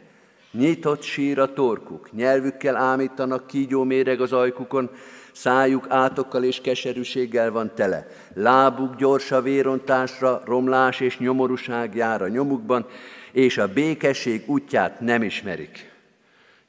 Nyitott 0.51 1.01
sír 1.01 1.39
a 1.39 1.53
torkuk, 1.53 2.11
nyelvükkel 2.11 2.75
ámítanak, 2.75 3.47
kígyó 3.47 3.83
méreg 3.83 4.21
az 4.21 4.33
ajkukon, 4.33 4.89
szájuk 5.35 5.85
átokkal 5.89 6.43
és 6.43 6.61
keserűséggel 6.61 7.51
van 7.51 7.75
tele. 7.75 8.07
Lábuk 8.33 8.95
gyors 8.95 9.31
a 9.31 9.41
vérontásra, 9.41 10.41
romlás 10.45 10.99
és 10.99 11.17
nyomorúság 11.17 11.95
jár 11.95 12.21
a 12.21 12.27
nyomukban, 12.27 12.87
és 13.31 13.57
a 13.57 13.73
békesség 13.73 14.43
útját 14.49 14.99
nem 14.99 15.23
ismerik. 15.23 15.91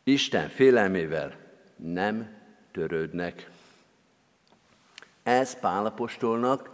Isten 0.05 0.49
félelmével 0.49 1.33
nem 1.77 2.29
törődnek. 2.73 3.51
Ez 5.23 5.61
Pálapostolnak, 5.61 6.71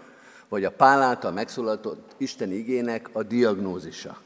vagy 0.48 0.64
a 0.64 0.70
Pál 0.70 1.02
által 1.02 1.32
megszólaltott 1.32 2.14
Isten 2.16 2.52
igének 2.52 3.08
a 3.12 3.22
diagnózisa. 3.22 4.20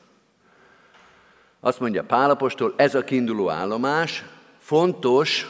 Azt 1.61 1.81
mondja 1.81 2.05
Pálapostól, 2.05 2.75
ez 2.77 2.95
a 2.95 3.05
kiinduló 3.05 3.51
állomás, 3.51 4.25
fontos, 4.59 5.47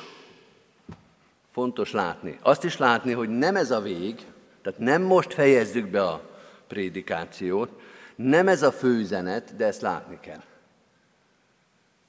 fontos 1.57 1.93
látni. 1.93 2.39
Azt 2.43 2.65
is 2.65 2.77
látni, 2.77 3.13
hogy 3.13 3.29
nem 3.29 3.57
ez 3.57 3.71
a 3.71 3.81
vég, 3.81 4.15
tehát 4.63 4.79
nem 4.79 5.03
most 5.03 5.35
fejezzük 5.35 5.87
be 5.87 6.03
a 6.03 6.31
prédikációt, 6.67 7.71
nem 8.17 8.49
ez 8.49 8.63
a 8.63 8.73
főüzenet, 8.73 9.57
de 9.57 9.67
ezt 9.67 9.81
látni 9.81 10.19
kell. 10.21 10.43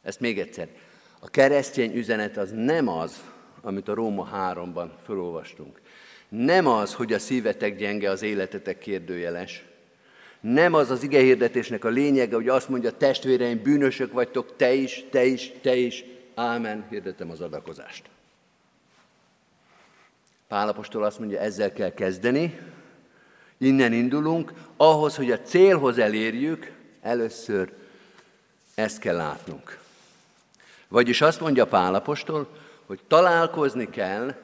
Ezt 0.04 0.20
még 0.20 0.40
egyszer. 0.40 0.68
A 1.20 1.30
keresztény 1.30 1.96
üzenet 1.96 2.38
az 2.38 2.52
nem 2.52 2.88
az, 2.88 3.22
amit 3.62 3.88
a 3.88 3.94
Róma 3.94 4.30
3-ban 4.54 4.88
felolvastunk. 5.06 5.82
Nem 6.30 6.68
az, 6.68 6.94
hogy 6.94 7.14
a 7.14 7.20
szívetek 7.20 7.78
gyenge, 7.78 8.10
az 8.10 8.22
életetek 8.22 8.78
kérdőjeles. 8.78 9.66
Nem 10.40 10.74
az 10.74 10.90
az 10.90 11.04
igehirdetésnek 11.04 11.86
a 11.86 11.90
lényege, 11.90 12.36
hogy 12.36 12.50
azt 12.50 12.70
mondja, 12.70 12.92
testvéreim, 12.92 13.62
bűnösök 13.62 14.14
vagytok, 14.14 14.56
te 14.56 14.74
is, 14.74 15.06
te 15.10 15.26
is, 15.26 15.52
te 15.62 15.76
is. 15.76 16.04
Ámen, 16.36 16.86
hirdetem 16.90 17.30
az 17.30 17.42
adakozást. 17.42 18.10
Pálapostól 20.48 21.04
azt 21.04 21.20
mondja, 21.20 21.40
ezzel 21.40 21.74
kell 21.74 21.94
kezdeni, 21.94 22.60
innen 23.58 23.94
indulunk, 23.94 24.54
ahhoz, 24.78 25.16
hogy 25.16 25.32
a 25.32 25.42
célhoz 25.42 25.98
elérjük, 25.98 26.72
először 27.02 27.74
ezt 28.76 29.00
kell 29.00 29.16
látnunk. 29.16 29.80
Vagyis 30.88 31.22
azt 31.22 31.40
mondja 31.40 31.68
Pálapostól, 31.68 32.48
hogy 32.86 33.00
találkozni 33.08 33.90
kell, 33.90 34.36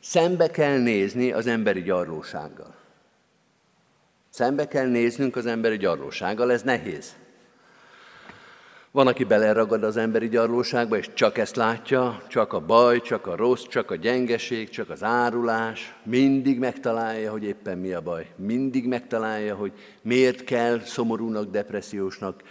szembe 0.00 0.50
kell 0.50 0.78
nézni 0.78 1.32
az 1.32 1.46
emberi 1.46 1.82
gyarlósággal. 1.82 2.74
Szembe 4.30 4.68
kell 4.68 4.86
néznünk 4.86 5.36
az 5.36 5.46
emberi 5.46 5.76
gyarlósággal, 5.76 6.52
ez 6.52 6.62
nehéz. 6.62 7.14
Van, 8.96 9.06
aki 9.06 9.24
beleragad 9.24 9.82
az 9.82 9.96
emberi 9.96 10.28
gyarlóságba, 10.28 10.96
és 10.96 11.10
csak 11.14 11.38
ezt 11.38 11.56
látja, 11.56 12.22
csak 12.28 12.52
a 12.52 12.60
baj, 12.60 13.00
csak 13.00 13.26
a 13.26 13.36
rossz, 13.36 13.62
csak 13.62 13.90
a 13.90 13.94
gyengeség, 13.94 14.68
csak 14.68 14.90
az 14.90 15.02
árulás. 15.02 15.94
Mindig 16.02 16.58
megtalálja, 16.58 17.30
hogy 17.30 17.44
éppen 17.44 17.78
mi 17.78 17.92
a 17.92 18.00
baj. 18.00 18.32
Mindig 18.36 18.86
megtalálja, 18.86 19.54
hogy 19.54 19.72
miért 20.02 20.44
kell 20.44 20.80
szomorúnak, 20.80 21.50
depressziósnak, 21.50 22.42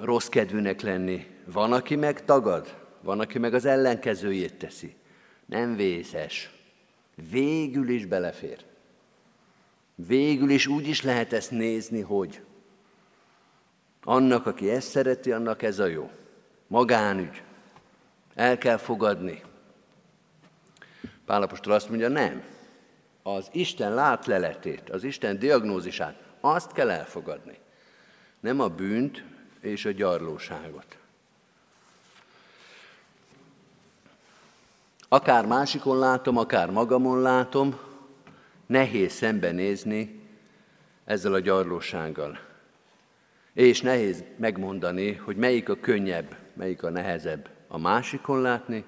rossz 0.00 0.28
kedvűnek 0.28 0.80
lenni. 0.80 1.26
Van, 1.52 1.72
aki 1.72 1.96
meg 1.96 2.24
tagad, 2.24 2.74
van, 3.00 3.20
aki 3.20 3.38
meg 3.38 3.54
az 3.54 3.64
ellenkezőjét 3.64 4.54
teszi. 4.54 4.94
Nem 5.46 5.76
vészes. 5.76 6.50
Végül 7.30 7.88
is 7.88 8.06
belefér. 8.06 8.58
Végül 9.94 10.50
is 10.50 10.66
úgy 10.66 10.88
is 10.88 11.02
lehet 11.02 11.32
ezt 11.32 11.50
nézni, 11.50 12.00
hogy 12.00 12.40
annak, 14.04 14.46
aki 14.46 14.70
ezt 14.70 14.88
szereti, 14.88 15.32
annak 15.32 15.62
ez 15.62 15.78
a 15.78 15.86
jó. 15.86 16.10
Magánügy. 16.66 17.42
El 18.34 18.58
kell 18.58 18.76
fogadni. 18.76 19.42
Pálapostól 21.26 21.72
azt 21.72 21.88
mondja, 21.88 22.08
nem. 22.08 22.42
Az 23.22 23.48
Isten 23.52 23.94
látleletét, 23.94 24.90
az 24.90 25.04
Isten 25.04 25.38
diagnózisát, 25.38 26.22
azt 26.40 26.72
kell 26.72 26.90
elfogadni. 26.90 27.58
Nem 28.40 28.60
a 28.60 28.68
bűnt 28.68 29.24
és 29.60 29.84
a 29.84 29.90
gyarlóságot. 29.90 30.96
Akár 35.08 35.46
másikon 35.46 35.98
látom, 35.98 36.36
akár 36.36 36.70
magamon 36.70 37.20
látom, 37.20 37.78
nehéz 38.66 39.12
szembenézni 39.12 40.20
ezzel 41.04 41.32
a 41.32 41.38
gyarlósággal. 41.38 42.38
És 43.52 43.80
nehéz 43.80 44.24
megmondani, 44.36 45.12
hogy 45.12 45.36
melyik 45.36 45.68
a 45.68 45.80
könnyebb, 45.80 46.36
melyik 46.54 46.82
a 46.82 46.90
nehezebb, 46.90 47.48
a 47.68 47.78
másikon 47.78 48.40
látni, 48.40 48.84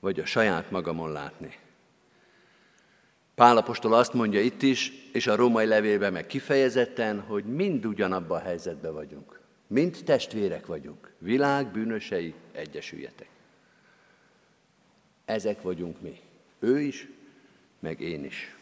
vagy 0.00 0.20
a 0.20 0.24
saját 0.24 0.70
magamon 0.70 1.12
látni. 1.12 1.58
Pálapostól 3.34 3.94
azt 3.94 4.12
mondja 4.12 4.40
itt 4.40 4.62
is, 4.62 4.92
és 5.12 5.26
a 5.26 5.36
római 5.36 5.66
levélben 5.66 6.12
meg 6.12 6.26
kifejezetten, 6.26 7.20
hogy 7.20 7.44
mind 7.44 7.86
ugyanabban 7.86 8.40
a 8.40 8.42
helyzetben 8.42 8.92
vagyunk. 8.92 9.40
Mind 9.66 9.98
testvérek 10.04 10.66
vagyunk. 10.66 11.12
Világ 11.18 11.66
bűnösei, 11.66 12.34
egyesüljetek. 12.52 13.28
Ezek 15.24 15.62
vagyunk 15.62 16.00
mi. 16.00 16.20
Ő 16.58 16.80
is, 16.80 17.08
meg 17.78 18.00
én 18.00 18.24
is. 18.24 18.56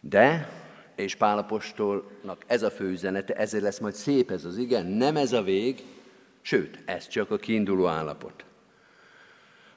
De 0.00 0.48
és 0.96 1.14
Pálapostolnak 1.14 2.44
ez 2.46 2.62
a 2.62 2.70
fő 2.70 2.90
üzenete, 2.90 3.34
ezért 3.34 3.62
lesz 3.62 3.78
majd 3.78 3.94
szép 3.94 4.30
ez 4.30 4.44
az 4.44 4.56
igen, 4.56 4.86
nem 4.86 5.16
ez 5.16 5.32
a 5.32 5.42
vég, 5.42 5.84
sőt, 6.40 6.78
ez 6.84 7.08
csak 7.08 7.30
a 7.30 7.36
kiinduló 7.36 7.86
állapot. 7.86 8.44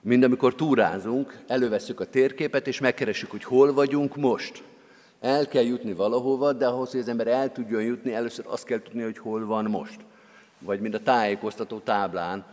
Mind 0.01 0.23
amikor 0.23 0.55
túrázunk, 0.55 1.37
elővesszük 1.47 1.99
a 1.99 2.05
térképet, 2.05 2.67
és 2.67 2.79
megkeressük, 2.79 3.31
hogy 3.31 3.43
hol 3.43 3.73
vagyunk 3.73 4.15
most. 4.15 4.63
El 5.19 5.47
kell 5.47 5.63
jutni 5.63 5.93
valahova, 5.93 6.53
de 6.53 6.67
ahhoz, 6.67 6.91
hogy 6.91 6.99
az 6.99 7.07
ember 7.07 7.27
el 7.27 7.51
tudjon 7.51 7.83
jutni, 7.83 8.13
először 8.13 8.45
azt 8.47 8.65
kell 8.65 8.81
tudni, 8.81 9.03
hogy 9.03 9.17
hol 9.17 9.45
van 9.45 9.65
most. 9.65 9.99
Vagy 10.59 10.79
mint 10.79 10.93
a 10.93 10.99
tájékoztató 10.99 11.79
táblán, 11.79 12.45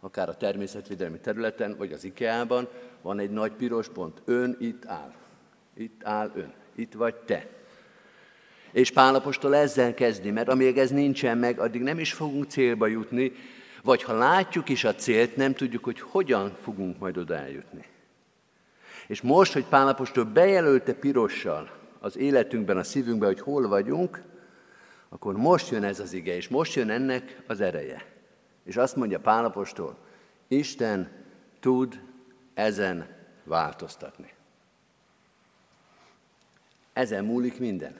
akár 0.00 0.28
a 0.28 0.36
természetvédelmi 0.36 1.18
területen, 1.18 1.76
vagy 1.78 1.92
az 1.92 2.04
IKEA-ban, 2.04 2.68
van 3.02 3.18
egy 3.18 3.30
nagy 3.30 3.52
piros 3.52 3.88
pont. 3.88 4.22
Ön 4.24 4.56
itt 4.60 4.86
áll. 4.86 5.12
Itt 5.74 6.00
áll 6.04 6.30
ön. 6.34 6.52
Itt 6.74 6.92
vagy 6.92 7.14
te. 7.14 7.46
És 8.72 8.90
Pálapostól 8.90 9.56
ezzel 9.56 9.94
kezdi, 9.94 10.30
mert 10.30 10.48
amíg 10.48 10.78
ez 10.78 10.90
nincsen 10.90 11.38
meg, 11.38 11.58
addig 11.58 11.82
nem 11.82 11.98
is 11.98 12.12
fogunk 12.12 12.50
célba 12.50 12.86
jutni, 12.86 13.32
Vagy 13.82 14.02
ha 14.02 14.16
látjuk 14.16 14.68
is 14.68 14.84
a 14.84 14.94
célt, 14.94 15.36
nem 15.36 15.54
tudjuk, 15.54 15.84
hogy 15.84 16.00
hogyan 16.00 16.56
fogunk 16.62 16.98
majd 16.98 17.16
oda 17.16 17.36
eljutni. 17.36 17.84
És 19.06 19.20
most, 19.20 19.52
hogy 19.52 19.64
Pálapostól 19.64 20.24
bejelölte 20.24 20.94
pirossal 20.94 21.70
az 22.00 22.16
életünkben, 22.16 22.76
a 22.76 22.82
szívünkben, 22.82 23.28
hogy 23.28 23.40
hol 23.40 23.68
vagyunk, 23.68 24.22
akkor 25.08 25.36
most 25.36 25.70
jön 25.70 25.84
ez 25.84 26.00
az 26.00 26.12
ige, 26.12 26.36
és 26.36 26.48
most 26.48 26.74
jön 26.74 26.90
ennek 26.90 27.42
az 27.46 27.60
ereje. 27.60 28.04
És 28.64 28.76
azt 28.76 28.96
mondja 28.96 29.20
Pálapostól, 29.20 29.98
Isten 30.48 31.10
tud 31.60 32.00
ezen 32.54 33.08
változtatni. 33.44 34.32
Ezen 36.92 37.24
múlik 37.24 37.58
minden. 37.58 37.96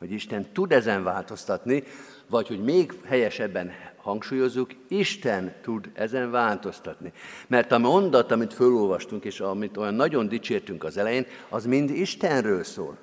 Hogy 0.00 0.12
Isten 0.12 0.52
tud 0.52 0.72
ezen 0.72 1.02
változtatni, 1.02 1.82
vagy 2.28 2.48
hogy 2.48 2.62
még 2.62 2.92
helyesebben 3.04 3.72
hangsúlyozzuk, 3.96 4.70
Isten 4.88 5.54
tud 5.62 5.90
ezen 5.94 6.30
változtatni. 6.30 7.12
Mert 7.46 7.72
a 7.72 7.78
mondat, 7.78 8.30
amit 8.30 8.54
fölolvastunk, 8.54 9.24
és 9.24 9.40
amit 9.40 9.76
olyan 9.76 9.94
nagyon 9.94 10.28
dicsértünk 10.28 10.84
az 10.84 10.96
elején, 10.96 11.26
az 11.48 11.66
mind 11.66 11.90
Istenről 11.90 12.64
szól. 12.64 12.98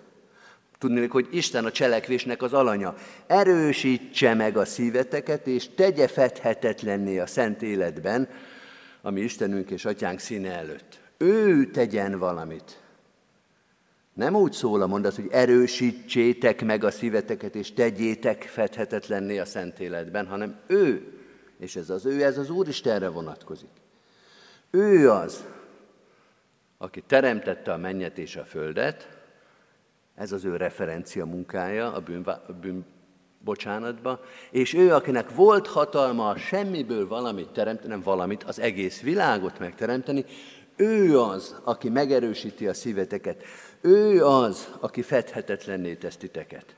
Tudni, 0.78 1.08
hogy 1.08 1.28
Isten 1.32 1.66
a 1.66 1.72
cselekvésnek 1.72 2.42
az 2.42 2.54
alanya. 2.54 2.96
Erősítse 3.28 4.34
meg 4.34 4.58
a 4.58 4.66
szíveteket, 4.66 5.48
és 5.48 5.74
tegye 5.76 6.08
fedhetetlenné 6.08 7.20
a 7.20 7.28
szent 7.28 7.62
életben, 7.62 8.30
ami 9.02 9.22
Istenünk 9.22 9.70
és 9.70 9.86
Atyánk 9.86 10.20
színe 10.20 10.52
előtt. 10.52 11.00
Ő 11.18 11.66
tegyen 11.72 12.20
valamit. 12.20 12.87
Nem 14.18 14.36
úgy 14.36 14.52
szól 14.52 14.82
a 14.82 14.88
mondat, 14.88 15.16
hogy 15.16 15.28
erősítsétek 15.32 16.66
meg 16.66 16.84
a 16.84 16.92
szíveteket, 16.92 17.56
és 17.56 17.74
tegyétek 17.74 18.44
fedhetetlenné 18.44 19.38
a 19.38 19.46
szent 19.46 19.80
életben, 19.80 20.28
hanem 20.28 20.60
ő, 20.68 21.14
és 21.60 21.76
ez 21.76 21.90
az 21.90 22.06
ő, 22.06 22.24
ez 22.24 22.38
az 22.38 22.50
Úristenre 22.50 23.08
vonatkozik. 23.08 23.70
Ő 24.72 25.12
az, 25.12 25.46
aki 26.78 27.04
teremtette 27.08 27.74
a 27.74 27.78
mennyet 27.78 28.18
és 28.18 28.36
a 28.36 28.44
földet, 28.44 29.08
ez 30.16 30.32
az 30.32 30.46
ő 30.46 30.56
referencia 30.56 31.26
munkája 31.26 31.94
a 31.94 32.00
bűn, 32.00 32.24
a 32.48 32.54
bűn 32.62 32.86
bocsánatba, 33.40 34.20
és 34.52 34.74
ő, 34.74 34.94
akinek 34.94 35.36
volt 35.36 35.68
hatalma 35.68 36.30
a 36.30 36.38
semmiből 36.38 37.08
valamit 37.08 37.50
teremteni, 37.50 37.90
nem 37.90 38.02
valamit, 38.02 38.44
az 38.44 38.60
egész 38.60 39.02
világot 39.02 39.60
megteremteni, 39.60 40.26
ő 40.76 41.20
az, 41.20 41.56
aki 41.64 41.90
megerősíti 41.90 42.68
a 42.68 42.74
szíveteket. 42.74 43.44
Ő 43.82 44.26
az, 44.26 44.76
aki 44.80 45.02
fedhetetlenné 45.02 45.96
tesz 45.96 46.18
titeket. 46.18 46.76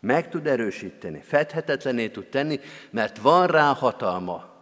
Meg 0.00 0.28
tud 0.28 0.46
erősíteni, 0.46 1.20
fedhetetlenné 1.20 2.08
tud 2.08 2.26
tenni, 2.26 2.60
mert 2.90 3.18
van 3.18 3.46
rá 3.46 3.72
hatalma. 3.72 4.52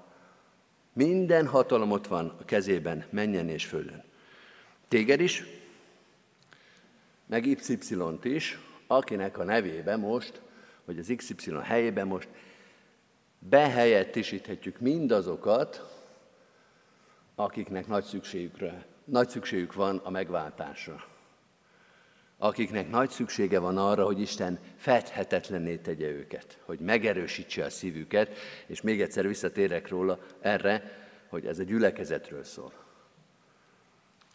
Minden 0.92 1.46
hatalom 1.46 1.90
ott 1.90 2.06
van 2.06 2.36
a 2.40 2.44
kezében, 2.44 3.04
menjen 3.10 3.48
és 3.48 3.64
földön. 3.66 4.04
Téged 4.88 5.20
is, 5.20 5.44
meg 7.26 7.46
Y-t 7.46 8.24
is, 8.24 8.58
akinek 8.86 9.38
a 9.38 9.44
nevébe 9.44 9.96
most, 9.96 10.40
vagy 10.84 10.98
az 10.98 11.12
XY 11.16 11.52
helyébe 11.62 12.04
most 12.04 12.28
behelyettesíthetjük 13.38 14.78
mindazokat, 14.78 16.00
akiknek 17.34 17.86
nagy 17.86 18.04
szükségükre, 18.04 18.86
nagy 19.04 19.28
szükségük 19.28 19.74
van 19.74 19.96
a 19.96 20.10
megváltásra. 20.10 21.11
Akiknek 22.44 22.90
nagy 22.90 23.10
szüksége 23.10 23.58
van 23.58 23.78
arra, 23.78 24.04
hogy 24.04 24.20
Isten 24.20 24.58
fedhetetlenné 24.76 25.76
tegye 25.76 26.08
őket, 26.08 26.58
hogy 26.64 26.78
megerősítse 26.78 27.64
a 27.64 27.70
szívüket, 27.70 28.36
és 28.66 28.80
még 28.80 29.00
egyszer 29.00 29.26
visszatérek 29.26 29.88
róla 29.88 30.18
erre, 30.40 30.98
hogy 31.28 31.46
ez 31.46 31.58
a 31.58 31.62
gyülekezetről 31.62 32.44
szól. 32.44 32.72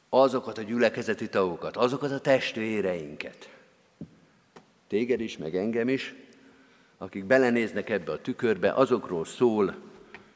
Azokat 0.10 0.58
a 0.58 0.62
gyülekezeti 0.62 1.30
tagokat, 1.30 1.78
azokat 1.78 2.12
a 2.12 2.20
testvéreinket, 2.20 3.50
téged 4.88 5.20
is, 5.20 5.38
meg 5.38 5.56
engem 5.56 5.90
is, 5.90 6.16
akik 6.98 7.26
belenéznek 7.26 7.90
ebbe 7.90 8.12
a 8.12 8.22
tükörbe, 8.22 8.72
azokról 8.72 9.26
szól 9.26 9.76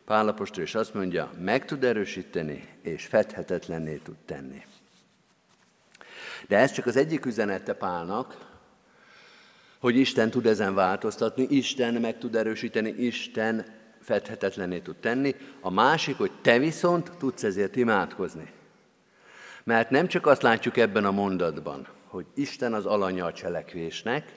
Pálapostól, 0.05 0.63
és 0.63 0.75
azt 0.75 0.93
mondja, 0.93 1.31
meg 1.39 1.65
tud 1.65 1.84
erősíteni, 1.84 2.67
és 2.81 3.05
fedhetetlenné 3.05 3.95
tud 3.95 4.17
tenni. 4.25 4.63
De 6.47 6.58
ez 6.58 6.71
csak 6.71 6.86
az 6.86 6.95
egyik 6.95 7.25
üzenete 7.25 7.73
Pálnak, 7.73 8.38
hogy 9.80 9.95
Isten 9.95 10.30
tud 10.30 10.45
ezen 10.45 10.73
változtatni, 10.73 11.47
Isten 11.49 11.93
meg 11.93 12.17
tud 12.17 12.36
erősíteni, 12.36 12.89
Isten 12.89 13.65
fedhetetlenné 14.01 14.80
tud 14.80 14.95
tenni. 14.95 15.36
A 15.60 15.69
másik, 15.69 16.17
hogy 16.17 16.32
te 16.41 16.60
viszont 16.60 17.12
tudsz 17.17 17.43
ezért 17.43 17.75
imádkozni. 17.75 18.51
Mert 19.63 19.89
nem 19.89 20.08
csak 20.08 20.25
azt 20.25 20.41
látjuk 20.41 20.77
ebben 20.77 21.06
a 21.06 21.12
mondatban, 21.12 21.88
hogy 22.08 22.25
Isten 22.34 22.73
az 22.73 22.86
alanya 22.86 23.25
a 23.25 23.34
cselekvésnek, 23.34 24.32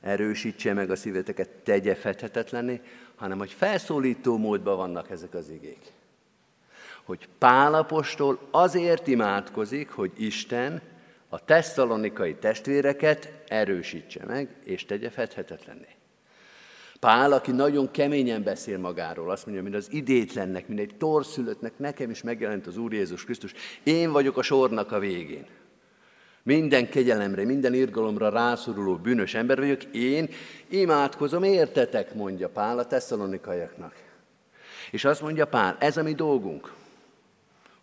erősítse 0.00 0.72
meg 0.72 0.90
a 0.90 0.96
szíveteket, 0.96 1.48
tegye 1.48 1.94
fedhetetlenné, 1.94 2.80
hanem 3.16 3.38
hogy 3.38 3.50
felszólító 3.50 4.36
módban 4.36 4.76
vannak 4.76 5.10
ezek 5.10 5.34
az 5.34 5.50
igék. 5.50 5.92
Hogy 7.06 7.28
Pálapostól 7.38 8.38
azért 8.50 9.06
imádkozik, 9.06 9.90
hogy 9.90 10.10
Isten 10.16 10.82
a 11.28 11.44
tesszalonikai 11.44 12.34
testvéreket 12.34 13.32
erősítse 13.48 14.24
meg, 14.26 14.48
és 14.64 14.84
tegye 14.84 15.10
fedhetetlenné. 15.10 15.88
Pál, 17.00 17.32
aki 17.32 17.50
nagyon 17.50 17.90
keményen 17.90 18.42
beszél 18.42 18.78
magáról, 18.78 19.30
azt 19.30 19.46
mondja, 19.46 19.62
mint 19.62 19.74
az 19.74 19.92
idétlennek, 19.92 20.68
mint 20.68 20.80
egy 20.80 20.94
torszülöttnek, 20.98 21.78
nekem 21.78 22.10
is 22.10 22.22
megjelent 22.22 22.66
az 22.66 22.76
Úr 22.76 22.92
Jézus 22.92 23.24
Krisztus, 23.24 23.52
én 23.82 24.12
vagyok 24.12 24.38
a 24.38 24.42
sornak 24.42 24.92
a 24.92 24.98
végén. 24.98 25.46
Minden 26.42 26.88
kegyelemre, 26.88 27.44
minden 27.44 27.74
irgalomra 27.74 28.28
rászoruló 28.28 28.96
bűnös 28.96 29.34
ember 29.34 29.58
vagyok, 29.58 29.84
én 29.84 30.28
imádkozom, 30.68 31.42
értetek, 31.42 32.14
mondja 32.14 32.48
Pál 32.48 32.78
a 32.78 32.86
tesszalonikaiaknak. 32.86 33.94
És 34.90 35.04
azt 35.04 35.22
mondja 35.22 35.46
Pál, 35.46 35.76
ez 35.80 35.96
a 35.96 36.02
mi 36.02 36.14
dolgunk, 36.14 36.72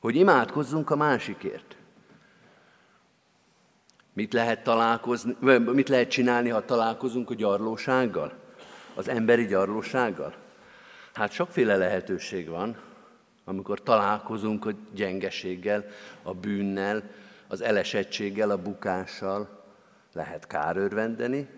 hogy 0.03 0.15
imádkozzunk 0.15 0.89
a 0.89 0.95
másikért. 0.95 1.75
Mit 4.13 4.33
lehet, 4.33 4.63
találkozni, 4.63 5.35
mit 5.59 5.89
lehet 5.89 6.09
csinálni, 6.09 6.49
ha 6.49 6.65
találkozunk 6.65 7.29
a 7.29 7.33
gyarlósággal? 7.33 8.33
Az 8.95 9.07
emberi 9.07 9.45
gyarlósággal? 9.45 10.35
Hát 11.13 11.31
sokféle 11.31 11.75
lehetőség 11.75 12.49
van, 12.49 12.77
amikor 13.45 13.83
találkozunk 13.83 14.65
a 14.65 14.71
gyengeséggel, 14.93 15.85
a 16.23 16.33
bűnnel, 16.33 17.03
az 17.47 17.61
elesettséggel, 17.61 18.49
a 18.49 18.61
bukással 18.61 19.63
lehet 20.13 20.47
kárörvendeni, 20.47 21.49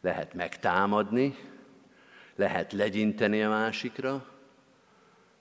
lehet 0.00 0.34
megtámadni, 0.34 1.36
lehet 2.36 2.72
legyinteni 2.72 3.42
a 3.42 3.48
másikra, 3.48 4.31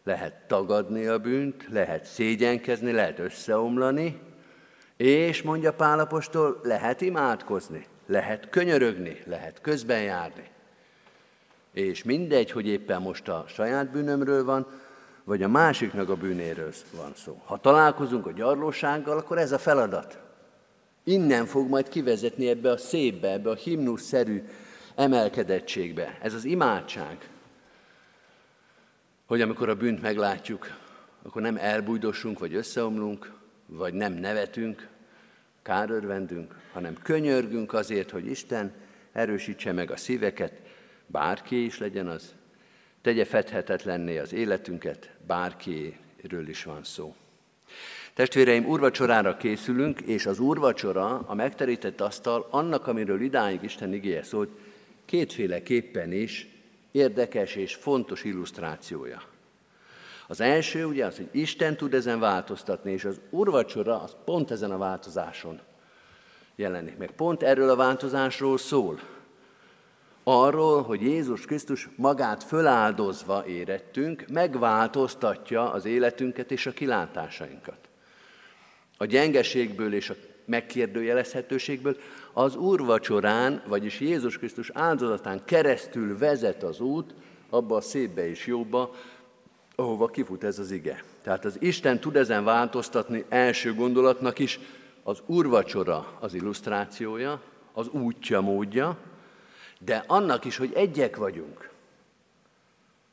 lehet 0.03 0.33
tagadni 0.47 1.05
a 1.05 1.19
bűnt, 1.19 1.67
lehet 1.69 2.05
szégyenkezni, 2.05 2.91
lehet 2.91 3.19
összeomlani, 3.19 4.19
és 4.97 5.41
mondja 5.41 5.73
Pálapostól, 5.73 6.59
lehet 6.63 7.01
imádkozni, 7.01 7.85
lehet 8.05 8.49
könyörögni, 8.49 9.21
lehet 9.25 9.61
közben 9.61 10.01
járni. 10.01 10.49
És 11.73 12.03
mindegy, 12.03 12.51
hogy 12.51 12.67
éppen 12.67 13.01
most 13.01 13.27
a 13.27 13.45
saját 13.47 13.91
bűnömről 13.91 14.43
van, 14.43 14.67
vagy 15.23 15.43
a 15.43 15.47
másiknak 15.47 16.09
a 16.09 16.15
bűnéről 16.15 16.71
van 16.95 17.11
szó. 17.15 17.41
Ha 17.45 17.57
találkozunk 17.57 18.25
a 18.25 18.31
gyarlósággal, 18.31 19.17
akkor 19.17 19.37
ez 19.37 19.51
a 19.51 19.57
feladat. 19.57 20.19
Innen 21.03 21.45
fog 21.45 21.69
majd 21.69 21.89
kivezetni 21.89 22.49
ebbe 22.49 22.71
a 22.71 22.77
szépbe, 22.77 23.31
ebbe 23.31 23.49
a 23.49 23.55
himnusz-szerű 23.55 24.43
emelkedettségbe. 24.95 26.17
Ez 26.21 26.33
az 26.33 26.45
imádság. 26.45 27.29
Hogy 29.31 29.41
amikor 29.41 29.69
a 29.69 29.75
bűnt 29.75 30.01
meglátjuk, 30.01 30.77
akkor 31.23 31.41
nem 31.41 31.57
elbújdosunk, 31.57 32.39
vagy 32.39 32.53
összeomlunk, 32.53 33.31
vagy 33.65 33.93
nem 33.93 34.13
nevetünk, 34.13 34.87
kárörvendünk, 35.61 36.55
hanem 36.71 36.97
könyörgünk 37.03 37.73
azért, 37.73 38.09
hogy 38.09 38.25
Isten 38.25 38.73
erősítse 39.11 39.71
meg 39.71 39.91
a 39.91 39.97
szíveket, 39.97 40.61
bárki 41.05 41.65
is 41.65 41.77
legyen 41.77 42.07
az, 42.07 42.35
tegye 43.01 43.25
fedhetetlenné 43.25 44.17
az 44.17 44.33
életünket, 44.33 45.09
bárkiről 45.27 46.47
is 46.47 46.63
van 46.63 46.83
szó. 46.83 47.15
Testvéreim, 48.13 48.65
úrvacsorára 48.65 49.37
készülünk, 49.37 50.01
és 50.01 50.25
az 50.25 50.39
úrvacsora, 50.39 51.19
a 51.19 51.33
megterített 51.33 52.01
asztal, 52.01 52.47
annak, 52.49 52.87
amiről 52.87 53.21
idáig 53.21 53.63
Isten 53.63 53.93
igéje 53.93 54.23
szólt, 54.23 54.49
kétféleképpen 55.05 56.11
is 56.11 56.51
érdekes 56.91 57.55
és 57.55 57.75
fontos 57.75 58.23
illusztrációja. 58.23 59.21
Az 60.27 60.41
első 60.41 60.85
ugye 60.85 61.05
az, 61.05 61.15
hogy 61.15 61.29
Isten 61.31 61.77
tud 61.77 61.93
ezen 61.93 62.19
változtatni, 62.19 62.91
és 62.91 63.05
az 63.05 63.19
úrvacsora 63.29 64.01
az 64.01 64.15
pont 64.25 64.51
ezen 64.51 64.71
a 64.71 64.77
változáson 64.77 65.59
jelenik 66.55 66.97
meg. 66.97 67.11
Pont 67.11 67.43
erről 67.43 67.69
a 67.69 67.75
változásról 67.75 68.57
szól. 68.57 68.99
arról, 70.23 70.81
hogy 70.81 71.01
Jézus 71.01 71.45
Krisztus 71.45 71.89
magát 71.95 72.43
föláldozva 72.43 73.45
érettünk, 73.45 74.25
megváltoztatja 74.29 75.71
az 75.71 75.85
életünket 75.85 76.51
és 76.51 76.65
a 76.65 76.71
kilátásainkat. 76.71 77.89
A 78.97 79.05
gyengeségből 79.05 79.93
és 79.93 80.09
a 80.09 80.15
megkérdőjelezhetőségből 80.45 81.97
az 82.33 82.55
úrvacsorán, 82.55 83.63
vagyis 83.67 83.99
Jézus 83.99 84.37
Krisztus 84.37 84.69
áldozatán 84.73 85.41
keresztül 85.45 86.17
vezet 86.17 86.63
az 86.63 86.79
út, 86.79 87.13
abba 87.49 87.75
a 87.75 87.81
szépbe 87.81 88.29
és 88.29 88.45
jóba, 88.45 88.95
ahova 89.75 90.07
kifut 90.07 90.43
ez 90.43 90.59
az 90.59 90.71
ige. 90.71 91.03
Tehát 91.21 91.45
az 91.45 91.57
Isten 91.59 91.99
tud 91.99 92.15
ezen 92.15 92.43
változtatni 92.43 93.25
első 93.29 93.73
gondolatnak 93.73 94.39
is, 94.39 94.59
az 95.03 95.21
úrvacsora 95.25 96.17
az 96.19 96.33
illusztrációja, 96.33 97.41
az 97.73 97.87
útja, 97.87 98.41
módja, 98.41 98.97
de 99.79 100.03
annak 100.07 100.45
is, 100.45 100.57
hogy 100.57 100.71
egyek 100.73 101.17
vagyunk, 101.17 101.69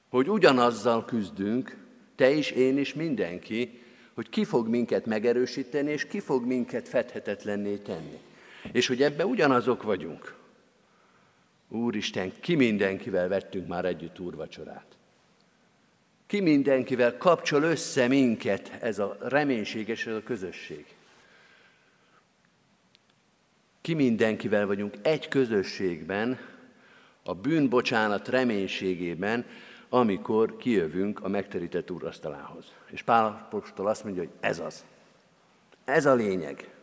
hogy 0.09 0.31
ugyanazzal 0.31 1.05
küzdünk, 1.05 1.77
te 2.17 2.31
is, 2.31 2.51
én 2.51 2.79
is, 2.79 2.95
mindenki, 2.95 3.83
hogy 4.15 4.29
ki 4.29 4.45
fog 4.45 4.69
minket 4.69 5.07
megerősíteni, 5.07 5.91
és 5.91 6.07
ki 6.07 6.21
fog 6.21 6.47
minket 6.47 6.89
fedhetetlenné 6.89 7.77
tenni. 7.77 8.21
És 8.73 8.87
hogy 8.87 9.03
ebbe 9.03 9.27
ugyanazok 9.27 9.83
vagyunk. 9.83 10.35
Úristen, 11.69 12.33
ki 12.41 12.55
mindenkivel 12.55 13.29
vettünk 13.29 13.69
már 13.69 13.85
együtt 13.85 14.19
úrvacsorát? 14.19 14.97
Ki 16.27 16.41
mindenkivel 16.41 17.17
kapcsol 17.17 17.63
össze 17.63 18.09
minket 18.09 18.73
ez 18.81 18.99
a 18.99 19.17
reménység 19.21 19.89
és 19.89 20.07
ez 20.07 20.15
a 20.15 20.23
közösség? 20.23 20.87
Ki 23.81 23.95
mindenkivel 23.95 24.67
vagyunk 24.67 24.95
egy 25.03 25.29
közösségben, 25.29 26.39
a 27.23 27.35
bűnbocsánat 27.35 28.29
reménységében, 28.29 29.47
amikor 29.89 30.57
kijövünk 30.57 31.25
a 31.25 31.29
megterített 31.29 31.91
úrasztalához. 31.91 32.65
És 32.91 33.03
Pál 33.03 33.25
apostol 33.25 33.87
azt 33.87 34.05
mondja, 34.05 34.23
hogy 34.23 34.33
ez 34.41 34.59
az. 34.59 34.85
Ez 35.85 36.07
a 36.07 36.15
lényeg. 36.15 36.78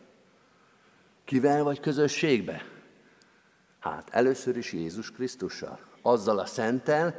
Kivel 1.26 1.62
vagy 1.62 1.80
közösségbe? 1.80 2.64
Hát 3.78 4.08
először 4.10 4.56
is 4.56 4.72
Jézus 4.72 5.10
Krisztussal. 5.10 5.78
Azzal 6.02 6.38
a 6.38 6.46
szentel, 6.46 7.14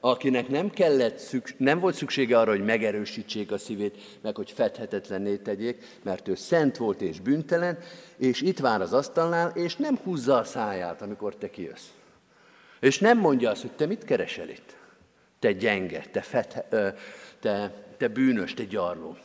akinek 0.00 0.48
nem, 0.48 0.70
kellett 0.70 1.18
szükség, 1.18 1.56
nem 1.58 1.78
volt 1.78 1.94
szüksége 1.94 2.38
arra, 2.38 2.50
hogy 2.50 2.64
megerősítsék 2.64 3.52
a 3.52 3.58
szívét, 3.58 4.18
meg 4.22 4.36
hogy 4.36 4.50
fedhetetlenné 4.50 5.36
tegyék, 5.36 5.84
mert 6.02 6.28
ő 6.28 6.34
szent 6.34 6.76
volt 6.76 7.00
és 7.00 7.20
büntelen, 7.20 7.78
és 8.16 8.40
itt 8.40 8.58
vár 8.58 8.80
az 8.80 8.92
asztalnál, 8.92 9.50
és 9.54 9.76
nem 9.76 9.96
húzza 9.96 10.36
a 10.36 10.44
száját, 10.44 11.02
amikor 11.02 11.36
te 11.36 11.50
kijössz. 11.50 11.88
És 12.80 12.98
nem 12.98 13.18
mondja 13.18 13.50
azt, 13.50 13.60
hogy 13.60 13.72
te 13.72 13.86
mit 13.86 14.04
keresel 14.04 14.48
itt? 14.48 14.76
Te 15.38 15.52
gyenge, 15.52 16.04
te, 16.12 16.20
fethe, 16.20 16.68
te, 17.40 17.84
te 17.96 18.08
bűnös, 18.08 18.54
te 18.54 18.64
gyarló. 18.64 19.16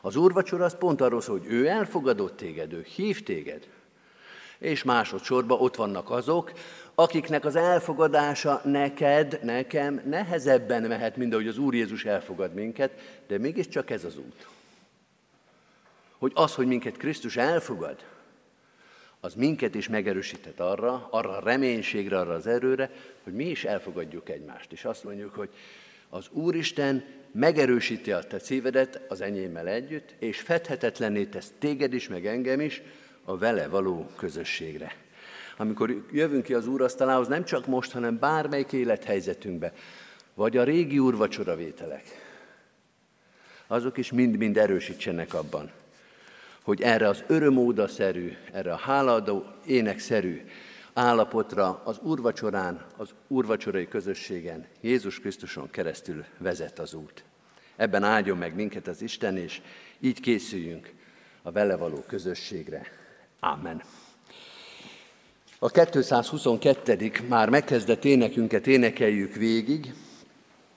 Az 0.00 0.16
úrvacsora 0.16 0.64
az 0.64 0.76
pont 0.76 1.00
arról 1.00 1.20
szól, 1.20 1.38
hogy 1.38 1.52
ő 1.52 1.66
elfogadott 1.66 2.36
téged, 2.36 2.72
ő 2.72 2.86
hív 2.94 3.22
téged. 3.22 3.68
És 4.58 4.82
másodszorban 4.82 5.60
ott 5.60 5.76
vannak 5.76 6.10
azok, 6.10 6.52
akiknek 6.94 7.44
az 7.44 7.56
elfogadása 7.56 8.60
neked, 8.64 9.40
nekem 9.42 10.02
nehezebben 10.04 10.82
mehet, 10.82 11.16
mint 11.16 11.32
ahogy 11.32 11.48
az 11.48 11.58
Úr 11.58 11.74
Jézus 11.74 12.04
elfogad 12.04 12.54
minket, 12.54 12.90
de 13.26 13.38
mégiscsak 13.38 13.90
ez 13.90 14.04
az 14.04 14.16
út. 14.16 14.46
Hogy 16.18 16.32
az, 16.34 16.54
hogy 16.54 16.66
minket 16.66 16.96
Krisztus 16.96 17.36
elfogad, 17.36 18.04
az 19.20 19.34
minket 19.34 19.74
is 19.74 19.88
megerősített 19.88 20.60
arra, 20.60 21.08
arra 21.10 21.36
a 21.36 21.40
reménységre, 21.40 22.18
arra 22.18 22.34
az 22.34 22.46
erőre, 22.46 22.90
hogy 23.22 23.32
mi 23.32 23.44
is 23.44 23.64
elfogadjuk 23.64 24.28
egymást. 24.28 24.72
És 24.72 24.84
azt 24.84 25.04
mondjuk, 25.04 25.34
hogy 25.34 25.50
az 26.10 26.28
Úristen 26.30 27.04
megerősíti 27.32 28.12
a 28.12 28.22
te 28.22 28.38
szívedet 28.38 29.00
az 29.08 29.20
enyémmel 29.20 29.68
együtt, 29.68 30.14
és 30.18 30.40
fedhetetlenné 30.40 31.24
tesz 31.24 31.52
téged 31.58 31.92
is, 31.92 32.08
meg 32.08 32.26
engem 32.26 32.60
is 32.60 32.82
a 33.24 33.38
vele 33.38 33.68
való 33.68 34.10
közösségre. 34.16 34.94
Amikor 35.56 36.04
jövünk 36.12 36.42
ki 36.42 36.54
az 36.54 36.66
úrasztalához, 36.66 37.28
nem 37.28 37.44
csak 37.44 37.66
most, 37.66 37.92
hanem 37.92 38.18
bármelyik 38.18 38.72
élethelyzetünkbe, 38.72 39.72
vagy 40.34 40.56
a 40.56 40.64
régi 40.64 40.98
úrvacsora 40.98 41.56
vételek, 41.56 42.04
azok 43.66 43.96
is 43.96 44.12
mind-mind 44.12 44.56
erősítsenek 44.56 45.34
abban, 45.34 45.70
hogy 46.62 46.82
erre 46.82 47.08
az 47.08 47.24
örömódaszerű, 47.26 48.32
erre 48.52 48.72
a 48.72 48.76
hálaadó 48.76 49.44
énekszerű 49.66 50.40
állapotra 51.00 51.80
az 51.84 51.98
úrvacsorán, 52.02 52.84
az 52.96 53.08
úrvacsorai 53.28 53.88
közösségen, 53.88 54.66
Jézus 54.80 55.20
Krisztuson 55.20 55.70
keresztül 55.70 56.24
vezet 56.38 56.78
az 56.78 56.94
út. 56.94 57.24
Ebben 57.76 58.02
áldjon 58.02 58.38
meg 58.38 58.54
minket 58.54 58.86
az 58.86 59.02
Isten, 59.02 59.36
és 59.36 59.60
így 60.00 60.20
készüljünk 60.20 60.92
a 61.42 61.52
vele 61.52 61.76
való 61.76 62.04
közösségre. 62.06 62.82
Amen. 63.40 63.82
A 65.58 65.70
222. 65.70 67.12
már 67.28 67.48
megkezdett 67.48 68.04
énekünket 68.04 68.66
énekeljük 68.66 69.34
végig, 69.34 69.94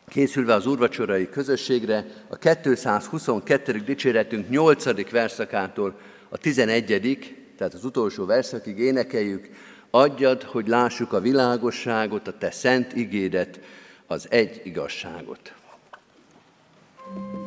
készülve 0.07 0.53
az 0.53 0.65
úrvacsorai 0.65 1.29
közösségre, 1.29 2.05
a 2.27 2.35
222. 2.35 3.71
dicséretünk 3.71 4.49
8. 4.49 5.09
verszakától 5.09 5.99
a 6.29 6.37
11. 6.37 7.35
tehát 7.57 7.73
az 7.73 7.85
utolsó 7.85 8.25
verszakig 8.25 8.79
énekeljük, 8.79 9.49
adjad, 9.95 10.43
hogy 10.43 10.67
lássuk 10.67 11.13
a 11.13 11.19
világosságot, 11.19 12.27
a 12.27 12.37
te 12.37 12.51
szent 12.51 12.95
igédet, 12.95 13.59
az 14.07 14.27
egy 14.29 14.61
igazságot. 14.63 15.53
thank 17.15 17.33
you 17.33 17.42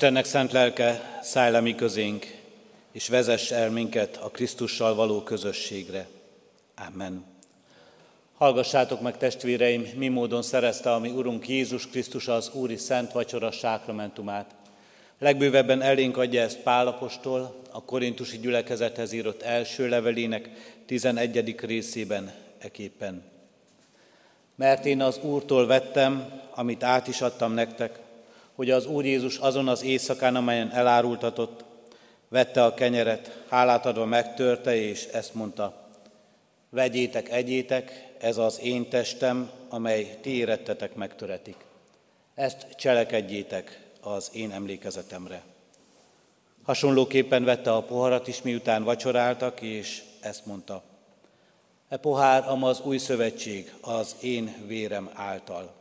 Istennek 0.00 0.24
szent 0.24 0.52
lelke, 0.52 1.18
szállj 1.22 1.74
közénk, 1.74 2.26
és 2.92 3.08
vezess 3.08 3.50
el 3.50 3.70
minket 3.70 4.16
a 4.16 4.28
Krisztussal 4.28 4.94
való 4.94 5.22
közösségre. 5.22 6.06
Amen. 6.88 7.24
Hallgassátok 8.36 9.00
meg, 9.00 9.16
testvéreim, 9.16 9.86
mi 9.96 10.08
módon 10.08 10.42
szerezte 10.42 10.92
a 10.92 10.98
mi 10.98 11.10
Urunk 11.10 11.48
Jézus 11.48 11.86
Krisztus 11.86 12.28
az 12.28 12.50
Úri 12.52 12.76
Szent 12.76 13.12
Vacsora 13.12 13.50
sákramentumát. 13.50 14.54
Legbővebben 15.18 15.82
elénk 15.82 16.16
adja 16.16 16.42
ezt 16.42 16.58
Pálapostól, 16.58 17.60
a 17.70 17.84
korintusi 17.84 18.38
gyülekezethez 18.38 19.12
írott 19.12 19.42
első 19.42 19.88
levelének 19.88 20.50
11. 20.86 21.54
részében 21.60 22.32
eképpen. 22.58 23.22
Mert 24.54 24.84
én 24.84 25.02
az 25.02 25.18
Úrtól 25.22 25.66
vettem, 25.66 26.40
amit 26.54 26.82
át 26.82 27.08
is 27.08 27.20
adtam 27.20 27.52
nektek, 27.52 27.98
hogy 28.60 28.70
az 28.70 28.86
Úr 28.86 29.04
Jézus 29.04 29.36
azon 29.36 29.68
az 29.68 29.82
éjszakán, 29.82 30.36
amelyen 30.36 30.70
elárultatott, 30.70 31.64
vette 32.28 32.64
a 32.64 32.74
kenyeret, 32.74 33.44
hálát 33.48 33.86
adva 33.86 34.04
megtörte, 34.04 34.76
és 34.76 35.04
ezt 35.04 35.34
mondta, 35.34 35.88
vegyétek, 36.70 37.30
egyétek, 37.30 38.08
ez 38.18 38.36
az 38.36 38.60
én 38.62 38.88
testem, 38.88 39.50
amely 39.68 40.18
ti 40.20 40.30
érettetek 40.30 40.94
megtöretik. 40.94 41.56
Ezt 42.34 42.66
cselekedjétek 42.76 43.80
az 44.00 44.30
én 44.32 44.50
emlékezetemre. 44.50 45.42
Hasonlóképpen 46.62 47.44
vette 47.44 47.72
a 47.72 47.82
poharat 47.82 48.28
is, 48.28 48.42
miután 48.42 48.84
vacsoráltak, 48.84 49.60
és 49.60 50.02
ezt 50.20 50.46
mondta. 50.46 50.82
E 51.88 51.96
pohár, 51.96 52.48
ama 52.48 52.68
az 52.68 52.80
új 52.80 52.98
szövetség, 52.98 53.74
az 53.80 54.16
én 54.20 54.54
vérem 54.66 55.10
által. 55.14 55.78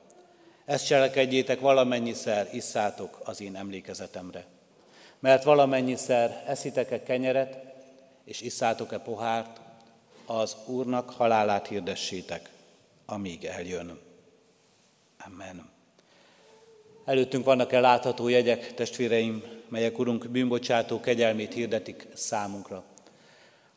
Ezt 0.69 0.85
cselekedjétek 0.85 1.59
valamennyiszer, 1.59 2.49
isszátok 2.51 3.19
az 3.23 3.41
én 3.41 3.55
emlékezetemre. 3.55 4.45
Mert 5.19 5.43
valamennyiszer 5.43 6.43
eszitek-e 6.47 7.03
kenyeret, 7.03 7.57
és 8.23 8.41
isszátok-e 8.41 8.97
pohárt, 8.97 9.61
az 10.25 10.55
Úrnak 10.65 11.09
halálát 11.09 11.67
hirdessétek, 11.67 12.49
amíg 13.05 13.45
eljön. 13.45 13.99
Amen. 15.25 15.69
Előttünk 17.05 17.45
vannak-e 17.45 17.79
látható 17.79 18.27
jegyek, 18.27 18.73
testvéreim, 18.73 19.43
melyek 19.67 19.99
Urunk 19.99 20.27
bűnbocsátó 20.27 20.99
kegyelmét 20.99 21.53
hirdetik 21.53 22.07
számunkra. 22.13 22.83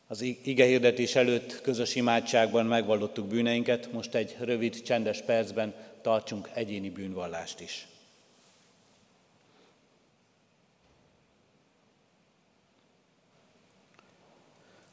Az 0.07 0.21
ige 0.21 0.65
hirdetés 0.65 1.15
előtt 1.15 1.61
közös 1.61 1.95
imádságban 1.95 2.65
megvallottuk 2.65 3.27
bűneinket, 3.27 3.91
most 3.91 4.15
egy 4.15 4.35
rövid, 4.39 4.81
csendes 4.81 5.21
percben 5.21 5.73
tartsunk 6.03 6.49
egyéni 6.53 6.89
bűnvallást 6.89 7.59
is. 7.59 7.87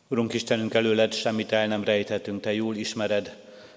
Urunk 0.09 0.33
Istenünk 0.35 0.75
előled 0.75 1.13
semmit 1.13 1.53
el 1.53 1.67
nem 1.67 1.85
rejthetünk, 1.85 2.41
Te 2.41 2.53
jól 2.53 2.77
ismered 2.77 3.37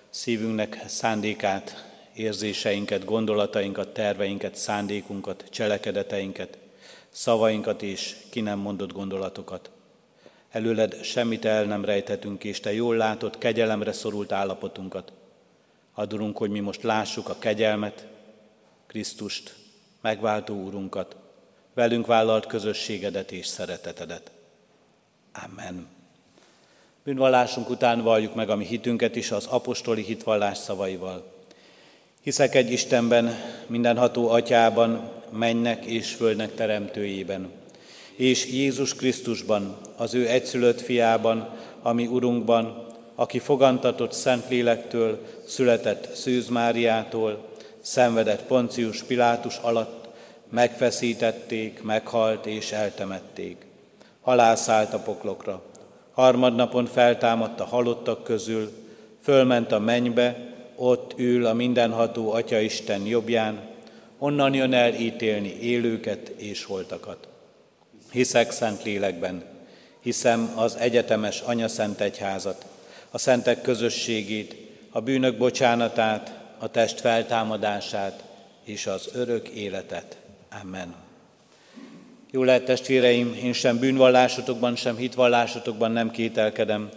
szívünknek 0.10 0.84
szándékát, 0.88 1.92
érzéseinket, 2.14 3.06
gondolatainkat, 3.06 3.94
terveinket, 3.94 4.56
szándékunkat, 4.56 5.46
cselekedeteinket, 5.50 6.58
szavainkat 7.10 7.82
és 7.82 8.16
ki 8.30 8.42
nem 8.42 8.60
mondott 8.60 8.92
gondolatokat. 8.92 9.70
Előled 10.50 11.04
semmit 11.04 11.46
el 11.46 11.64
nem 11.64 11.86
rejthetünk, 11.86 12.44
és 12.44 12.60
Te 12.60 12.74
jól 12.74 12.96
látod 12.96 13.38
kegyelemre 13.38 13.92
szorult 13.92 14.32
állapotunkat. 14.32 15.12
Adurunk, 15.94 16.38
hogy 16.38 16.50
mi 16.50 16.60
most 16.60 16.84
lássuk 16.84 17.30
a 17.30 17.39
kegyelmet, 17.39 18.08
Krisztust, 18.88 19.56
megváltó 20.02 20.56
Úrunkat, 20.64 21.16
velünk 21.74 22.06
vállalt 22.06 22.46
közösségedet 22.46 23.32
és 23.32 23.46
szeretetedet. 23.46 24.32
Amen. 25.44 25.88
Bűnvallásunk 27.04 27.70
után 27.70 28.02
valljuk 28.02 28.36
meg 28.36 28.50
a 28.50 28.56
mi 28.56 28.66
hitünket 28.66 29.16
is 29.16 29.32
az 29.32 29.46
apostoli 29.46 30.02
hitvallás 30.02 30.58
szavaival. 30.58 31.34
Hiszek 32.22 32.56
egy 32.56 32.72
Istenben, 32.72 33.36
mindenható 33.68 34.30
atyában, 34.30 35.12
mennek 35.30 35.86
és 35.86 36.14
földnek 36.14 36.56
teremtőjében, 36.56 37.52
és 38.16 38.46
Jézus 38.46 38.96
Krisztusban, 38.96 39.78
az 39.98 40.14
ő 40.14 40.28
egyszülött 40.28 40.82
fiában, 40.82 41.50
ami 41.82 42.08
Urunkban, 42.08 42.83
aki 43.16 43.39
fogantatott 43.39 44.11
Szentlélektől, 44.11 45.20
született 45.45 46.16
Szűz 46.16 46.47
Máriától, 46.47 47.45
szenvedett 47.82 48.43
Poncius 48.43 49.03
Pilátus 49.03 49.57
alatt, 49.57 50.07
megfeszítették, 50.49 51.84
meghalt 51.84 52.45
és 52.45 52.72
eltemették. 52.72 53.66
Halálszállt 54.22 54.93
a 54.93 54.99
poklokra. 54.99 55.61
Harmadnapon 56.14 56.86
feltámadt 56.86 57.59
a 57.59 57.66
halottak 57.66 58.24
közül, 58.24 58.72
fölment 59.22 59.72
a 59.72 59.80
mennybe, 59.80 60.51
ott 60.76 61.14
ül 61.18 61.45
a 61.45 61.53
mindenható 61.53 62.32
Atya 62.32 62.59
Isten 62.59 63.05
jobbján, 63.05 63.61
onnan 64.18 64.53
jön 64.53 64.74
el 64.74 64.93
ítélni 64.93 65.59
élőket 65.61 66.28
és 66.28 66.64
holtakat. 66.64 67.28
Hiszek 68.11 68.51
szent 68.51 68.84
lélekben, 68.84 69.43
hiszem 69.99 70.53
az 70.55 70.76
egyetemes 70.76 71.41
Anya 71.41 71.68
Szent 71.68 72.01
Egyházat, 72.01 72.66
a 73.14 73.18
szentek 73.18 73.61
közösségét, 73.61 74.55
a 74.89 75.01
bűnök 75.01 75.38
bocsánatát, 75.38 76.39
a 76.57 76.68
test 76.68 76.99
feltámadását 76.99 78.24
és 78.64 78.88
az 78.88 79.09
örök 79.14 79.47
életet. 79.47 80.18
Amen. 80.61 80.95
Jó 82.32 82.43
lehet, 82.43 82.66
testvéreim, 82.66 83.39
én 83.43 83.53
sem 83.53 83.80
bűnvallásotokban, 83.80 84.76
sem 84.76 84.95
hitvallásotokban 84.95 85.91
nem 85.91 86.11
kételkedem, 86.11 86.89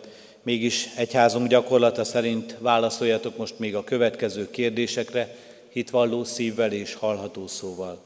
mégis 0.42 0.88
egyházunk 0.96 1.48
gyakorlata 1.48 2.04
szerint 2.04 2.56
válaszoljatok 2.58 3.36
most 3.36 3.58
még 3.58 3.74
a 3.74 3.84
következő 3.84 4.50
kérdésekre, 4.50 5.34
hitvalló 5.72 6.24
szívvel 6.24 6.72
és 6.72 6.94
hallható 6.94 7.46
szóval. 7.46 8.00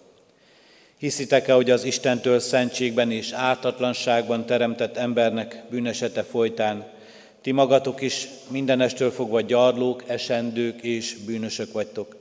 Hiszitek-e, 0.98 1.52
hogy 1.52 1.70
az 1.70 1.84
Istentől 1.84 2.38
szentségben 2.38 3.10
és 3.10 3.32
ártatlanságban 3.32 4.46
teremtett 4.46 4.96
embernek 4.96 5.62
bűnesete 5.70 6.22
folytán 6.22 6.98
ti 7.40 7.50
magatok 7.50 8.00
is 8.00 8.28
mindenestől 8.48 9.10
fogva 9.10 9.40
gyarlók, 9.40 10.04
esendők 10.06 10.82
és 10.82 11.16
bűnösök 11.26 11.72
vagytok, 11.72 12.16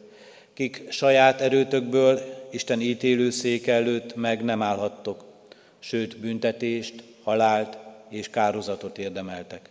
kik 0.54 0.84
saját 0.90 1.42
erőtökből 1.42 2.22
Isten 2.52 2.82
ítélőszék 2.82 3.68
előtt 3.68 4.16
meg 4.16 4.44
nem 4.44 4.62
állhattok, 4.62 5.24
sőt 5.80 6.18
büntetést, 6.18 7.04
halált 7.24 7.78
és 8.10 8.30
kározatot 8.30 8.98
érdemeltek. 8.98 9.70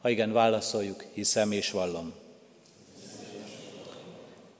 Ha 0.00 0.08
igen, 0.08 0.32
válaszoljuk, 0.32 1.04
hiszem 1.12 1.52
és 1.52 1.70
vallom. 1.70 2.12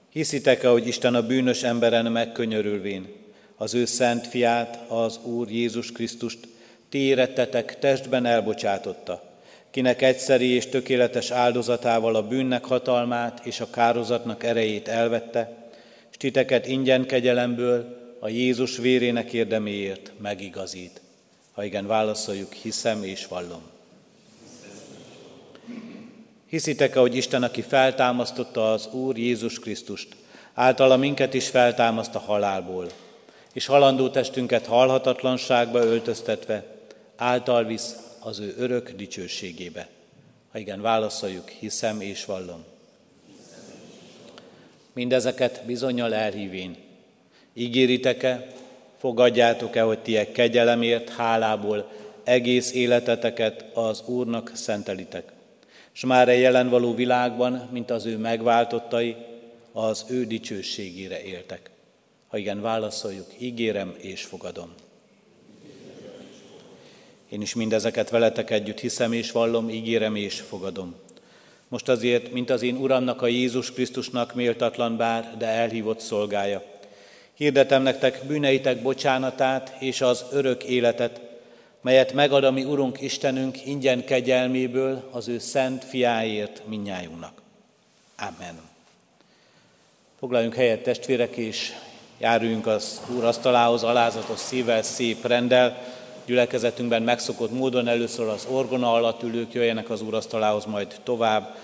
Hiszitek-e, 0.09 0.67
hogy 0.67 0.87
Isten 0.87 1.15
a 1.15 1.25
bűnös 1.25 1.63
emberen 1.63 2.11
megkönyörülvén, 2.11 3.07
az 3.55 3.73
ő 3.73 3.85
szent 3.85 4.27
fiát, 4.27 4.89
az 4.89 5.19
Úr 5.23 5.51
Jézus 5.51 5.91
Krisztust, 5.91 6.47
ti 6.89 6.97
érettetek 6.97 7.79
testben 7.79 8.25
elbocsátotta, 8.25 9.28
kinek 9.71 10.01
egyszeri 10.01 10.47
és 10.47 10.67
tökéletes 10.67 11.31
áldozatával 11.31 12.15
a 12.15 12.27
bűnnek 12.27 12.65
hatalmát 12.65 13.45
és 13.45 13.59
a 13.59 13.69
kározatnak 13.69 14.43
erejét 14.43 14.87
elvette, 14.87 15.57
és 16.09 16.17
titeket 16.17 16.67
ingyen 16.67 17.05
kegyelemből 17.05 17.97
a 18.19 18.27
Jézus 18.27 18.77
vérének 18.77 19.33
érdeméért 19.33 20.11
megigazít. 20.21 21.01
Ha 21.51 21.63
igen, 21.63 21.87
válaszoljuk, 21.87 22.53
hiszem 22.53 23.03
és 23.03 23.27
vallom. 23.27 23.61
Hiszitek-e, 26.49 26.99
hogy 26.99 27.15
Isten, 27.15 27.43
aki 27.43 27.61
feltámasztotta 27.61 28.71
az 28.71 28.87
Úr 28.87 29.17
Jézus 29.17 29.59
Krisztust, 29.59 30.15
általa 30.53 30.97
minket 30.97 31.33
is 31.33 31.47
feltámaszt 31.47 32.15
a 32.15 32.19
halálból, 32.19 32.87
és 33.53 33.65
halandó 33.65 34.09
testünket 34.09 34.65
halhatatlanságba 34.65 35.79
öltöztetve, 35.79 36.65
által 37.15 37.63
visz 37.63 37.95
az 38.19 38.39
ő 38.39 38.55
örök 38.57 38.91
dicsőségébe. 38.91 39.87
Ha 40.51 40.57
igen, 40.57 40.81
válaszoljuk, 40.81 41.49
hiszem 41.49 42.01
és 42.01 42.25
vallom. 42.25 42.63
Mindezeket 44.93 45.65
bizonyal 45.65 46.13
elhívén. 46.13 46.75
Ígéritek-e, 47.53 48.47
fogadjátok-e, 48.97 49.81
hogy 49.81 49.99
tiek 49.99 50.31
kegyelemért, 50.31 51.09
hálából 51.09 51.91
egész 52.23 52.73
életeteket 52.73 53.65
az 53.73 54.03
Úrnak 54.05 54.51
szentelitek, 54.53 55.31
és 55.93 56.05
már 56.05 56.27
a 56.27 56.31
jelen 56.31 56.69
való 56.69 56.95
világban, 56.95 57.69
mint 57.71 57.91
az 57.91 58.05
ő 58.05 58.17
megváltottai, 58.17 59.15
az 59.71 60.05
ő 60.09 60.25
dicsőségére 60.25 61.23
éltek. 61.23 61.69
Ha 62.27 62.37
igen, 62.37 62.61
válaszoljuk, 62.61 63.27
ígérem 63.37 63.95
és 63.97 64.23
fogadom. 64.23 64.73
Én 67.29 67.41
is 67.41 67.53
mindezeket 67.53 68.09
veletek 68.09 68.49
együtt 68.49 68.79
hiszem 68.79 69.13
és 69.13 69.31
vallom, 69.31 69.69
ígérem 69.69 70.15
és 70.15 70.39
fogadom. 70.39 70.95
Most 71.67 71.89
azért, 71.89 72.31
mint 72.31 72.49
az 72.49 72.61
én 72.61 72.75
Uramnak, 72.75 73.21
a 73.21 73.27
Jézus 73.27 73.71
Krisztusnak 73.71 74.33
méltatlan 74.33 74.97
bár, 74.97 75.35
de 75.37 75.45
elhívott 75.45 75.99
szolgája, 75.99 76.63
Hirdetem 77.39 77.81
nektek 77.81 78.23
bűneitek 78.27 78.81
bocsánatát 78.81 79.75
és 79.79 80.01
az 80.01 80.25
örök 80.31 80.63
életet, 80.63 81.21
melyet 81.81 82.13
megad 82.13 82.43
a 82.43 82.51
mi 82.51 82.63
Urunk 82.63 83.01
Istenünk 83.01 83.65
ingyen 83.65 84.05
kegyelméből 84.05 85.09
az 85.11 85.27
ő 85.27 85.37
szent 85.37 85.83
fiáért 85.83 86.61
minnyájunknak. 86.67 87.41
Amen. 88.17 88.59
Foglaljunk 90.19 90.55
helyet 90.55 90.83
testvérek, 90.83 91.35
és 91.35 91.71
járuljunk 92.17 92.67
az 92.67 93.01
Úr 93.15 93.23
asztalához 93.23 93.83
alázatos 93.83 94.39
szívvel, 94.39 94.81
szép 94.81 95.25
rendel. 95.25 95.98
Gyülekezetünkben 96.29 97.01
megszokott 97.01 97.51
módon 97.51 97.87
először 97.87 98.27
az 98.27 98.47
orgona 98.49 98.93
alatt 98.93 99.23
ülők 99.23 99.53
jöjjenek 99.53 99.89
az 99.89 100.01
Úr 100.01 100.13
asztalához, 100.13 100.65
majd 100.65 100.95
tovább, 101.03 101.55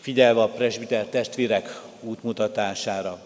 figyelve 0.00 0.42
a 0.42 0.48
presbiter 0.48 1.04
testvérek 1.06 1.80
útmutatására. 2.00 3.18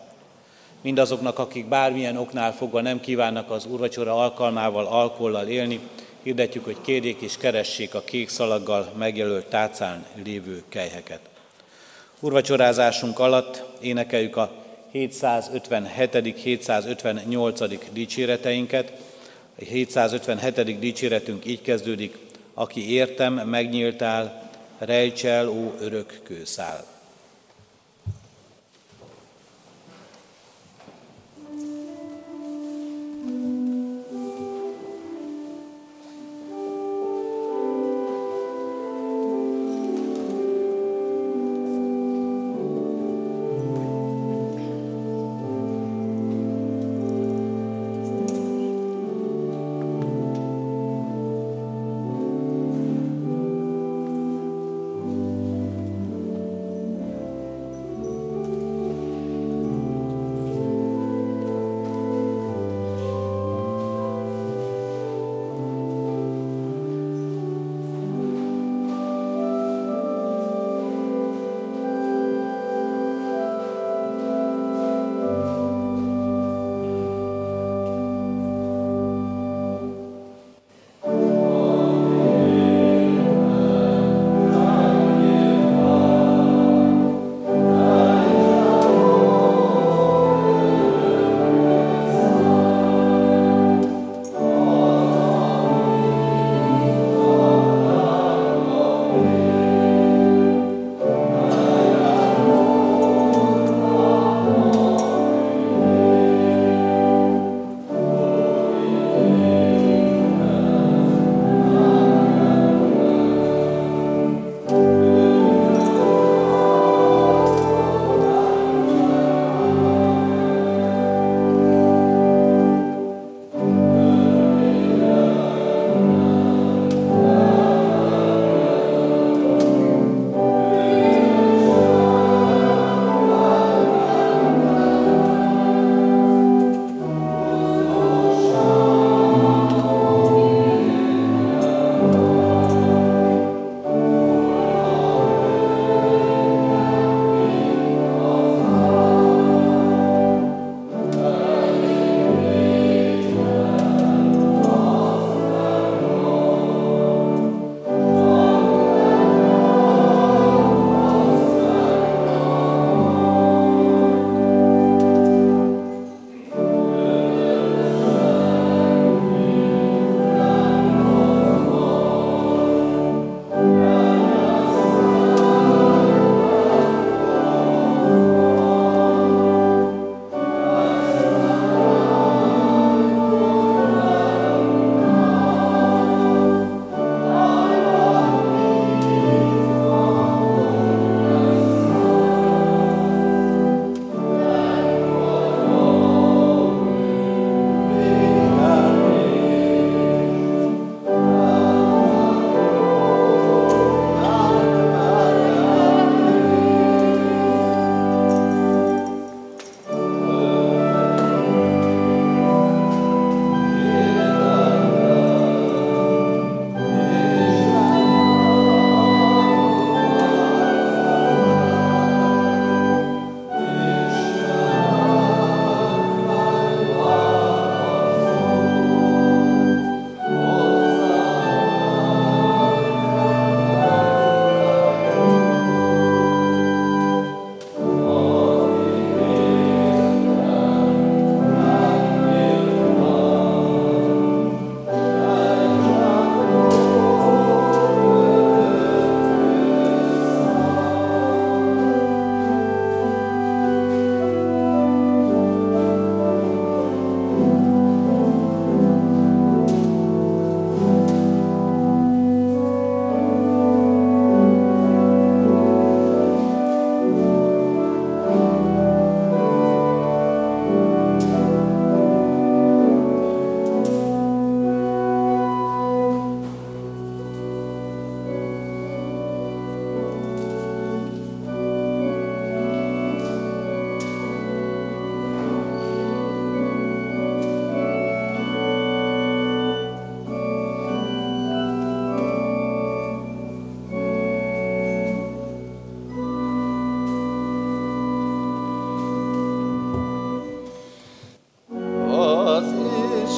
Mindazoknak, 0.81 1.39
akik 1.39 1.67
bármilyen 1.67 2.17
oknál 2.17 2.53
fogva 2.53 2.81
nem 2.81 3.01
kívánnak 3.01 3.51
az 3.51 3.67
úrvacsora 3.67 4.23
alkalmával 4.23 4.87
alkollal 4.87 5.47
élni, 5.47 5.81
hirdetjük, 6.23 6.65
hogy 6.65 6.81
kérjék 6.81 7.21
és 7.21 7.37
keressék 7.37 7.95
a 7.95 8.03
kék 8.05 8.29
szalaggal 8.29 8.93
megjelölt 8.97 9.47
tárcán 9.47 10.05
lévő 10.25 10.63
kelyheket. 10.69 11.21
Urvacsorázásunk 12.21 13.19
alatt 13.19 13.65
énekeljük 13.81 14.37
a 14.37 14.51
757. 14.93 16.35
758. 16.43 17.93
dicséreteinket. 17.93 18.93
A 19.61 19.65
757. 19.65 20.79
dicséretünk 20.79 21.47
így 21.47 21.63
kezdődik, 21.63 22.17
aki 22.55 22.93
értem, 22.93 23.35
megnyíltál, 23.35 24.51
rejts 24.79 25.25
el, 25.25 25.49
ó 25.49 25.75
örök 25.81 26.21
kőszál. 26.23 26.98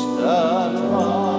estará. 0.00 1.29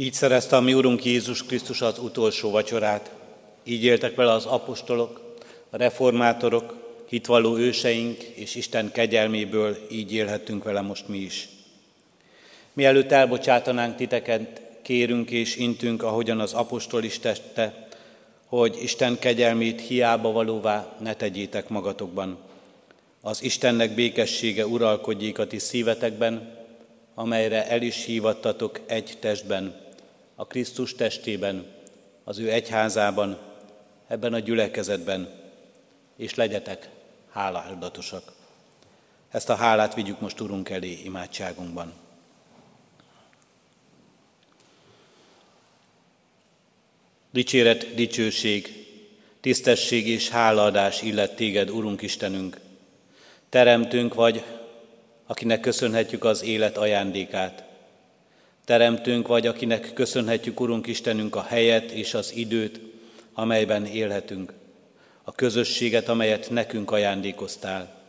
Így 0.00 0.12
szerezte 0.12 0.56
a 0.56 0.60
mi 0.60 0.74
Urunk 0.74 1.04
Jézus 1.04 1.44
Krisztus 1.44 1.80
az 1.80 1.98
utolsó 1.98 2.50
vacsorát. 2.50 3.10
Így 3.64 3.84
éltek 3.84 4.14
vele 4.14 4.32
az 4.32 4.46
apostolok, 4.46 5.36
a 5.70 5.76
reformátorok, 5.76 6.74
hitvalló 7.08 7.56
őseink, 7.56 8.22
és 8.22 8.54
Isten 8.54 8.92
kegyelméből 8.92 9.76
így 9.90 10.12
élhetünk 10.12 10.64
vele 10.64 10.80
most 10.80 11.08
mi 11.08 11.18
is. 11.18 11.48
Mielőtt 12.72 13.12
elbocsátanánk 13.12 13.96
titeket, 13.96 14.62
kérünk 14.82 15.30
és 15.30 15.56
intünk, 15.56 16.02
ahogyan 16.02 16.40
az 16.40 16.52
apostol 16.52 17.04
is 17.04 17.18
tette, 17.18 17.88
hogy 18.46 18.78
Isten 18.82 19.18
kegyelmét 19.18 19.80
hiába 19.80 20.32
valóvá 20.32 20.96
ne 21.00 21.14
tegyétek 21.14 21.68
magatokban. 21.68 22.38
Az 23.20 23.42
Istennek 23.42 23.94
békessége 23.94 24.66
uralkodjék 24.66 25.38
a 25.38 25.46
ti 25.46 25.58
szívetekben, 25.58 26.56
amelyre 27.14 27.68
el 27.68 27.82
is 27.82 28.04
hívattatok 28.04 28.80
egy 28.86 29.16
testben, 29.20 29.86
a 30.40 30.46
Krisztus 30.46 30.94
testében, 30.94 31.66
az 32.24 32.38
ő 32.38 32.50
egyházában, 32.50 33.38
ebben 34.06 34.32
a 34.32 34.38
gyülekezetben, 34.38 35.28
és 36.16 36.34
legyetek 36.34 36.88
hálaáldatosak. 37.30 38.32
Ezt 39.30 39.48
a 39.48 39.54
hálát 39.54 39.94
vigyük 39.94 40.20
most 40.20 40.40
Urunk 40.40 40.68
elé 40.68 41.00
imádságunkban. 41.04 41.92
Dicséret, 47.30 47.94
dicsőség, 47.94 48.86
tisztesség 49.40 50.08
és 50.08 50.28
hálaadás 50.28 51.02
illet 51.02 51.36
téged, 51.36 51.70
Urunk 51.70 52.02
Istenünk. 52.02 52.60
Teremtünk 53.48 54.14
vagy, 54.14 54.44
akinek 55.26 55.60
köszönhetjük 55.60 56.24
az 56.24 56.42
élet 56.42 56.76
ajándékát. 56.76 57.67
Teremtünk 58.68 59.26
vagy, 59.26 59.46
akinek 59.46 59.92
köszönhetjük, 59.94 60.60
Urunk 60.60 60.86
Istenünk, 60.86 61.36
a 61.36 61.42
helyet 61.42 61.90
és 61.90 62.14
az 62.14 62.32
időt, 62.34 62.80
amelyben 63.32 63.86
élhetünk, 63.86 64.52
a 65.22 65.32
közösséget, 65.32 66.08
amelyet 66.08 66.50
nekünk 66.50 66.90
ajándékoztál. 66.90 68.02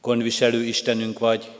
Konviselő 0.00 0.62
Istenünk 0.62 1.18
vagy, 1.18 1.50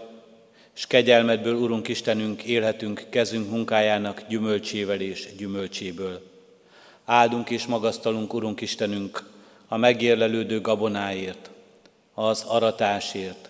és 0.76 0.86
kegyelmedből, 0.86 1.54
Urunk 1.54 1.88
Istenünk, 1.88 2.42
élhetünk 2.42 3.06
kezünk 3.10 3.50
munkájának 3.50 4.22
gyümölcsével 4.28 5.00
és 5.00 5.28
gyümölcséből. 5.36 6.22
Áldunk 7.04 7.50
és 7.50 7.66
magasztalunk, 7.66 8.34
Urunk 8.34 8.60
Istenünk, 8.60 9.30
a 9.68 9.76
megérlelődő 9.76 10.60
gabonáért, 10.60 11.50
az 12.14 12.44
aratásért, 12.46 13.48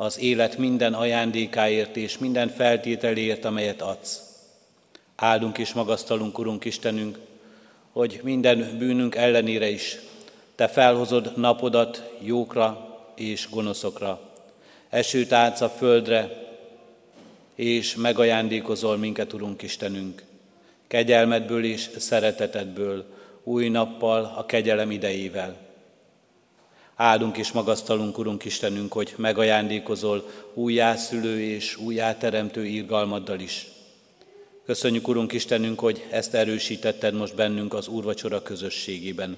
az 0.00 0.18
élet 0.18 0.58
minden 0.58 0.94
ajándékáért 0.94 1.96
és 1.96 2.18
minden 2.18 2.48
feltételért, 2.48 3.44
amelyet 3.44 3.82
adsz. 3.82 4.20
Áldunk 5.16 5.58
és 5.58 5.72
magasztalunk, 5.72 6.38
Urunk 6.38 6.64
Istenünk, 6.64 7.18
hogy 7.92 8.20
minden 8.22 8.76
bűnünk 8.78 9.14
ellenére 9.14 9.68
is 9.68 9.98
Te 10.54 10.68
felhozod 10.68 11.32
napodat 11.36 12.10
jókra 12.20 12.98
és 13.14 13.48
gonoszokra. 13.50 14.20
Esőt 14.88 15.32
átsz 15.32 15.60
a 15.60 15.68
földre, 15.68 16.28
és 17.54 17.94
megajándékozol 17.94 18.96
minket, 18.96 19.32
Urunk 19.32 19.62
Istenünk 19.62 20.22
kegyelmedből 20.86 21.64
és 21.64 21.90
szeretetedből, 21.98 23.04
új 23.42 23.68
nappal, 23.68 24.34
a 24.36 24.46
kegyelem 24.46 24.90
idejével. 24.90 25.69
Áldunk 27.02 27.36
és 27.36 27.52
magasztalunk, 27.52 28.18
Urunk 28.18 28.44
Istenünk, 28.44 28.92
hogy 28.92 29.14
megajándékozol 29.16 30.28
újjászülő 30.54 31.40
és 31.40 31.76
újjáteremtő 31.76 32.66
írgalmaddal 32.66 33.40
is. 33.40 33.66
Köszönjük, 34.66 35.08
Urunk 35.08 35.32
Istenünk, 35.32 35.80
hogy 35.80 36.06
ezt 36.10 36.34
erősítetted 36.34 37.14
most 37.14 37.34
bennünk 37.34 37.74
az 37.74 37.88
Úrvacsora 37.88 38.42
közösségében, 38.42 39.36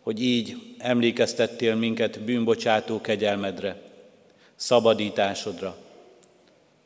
hogy 0.00 0.22
így 0.22 0.56
emlékeztettél 0.78 1.74
minket 1.74 2.20
bűnbocsátó 2.20 3.00
kegyelmedre, 3.00 3.82
szabadításodra, 4.56 5.76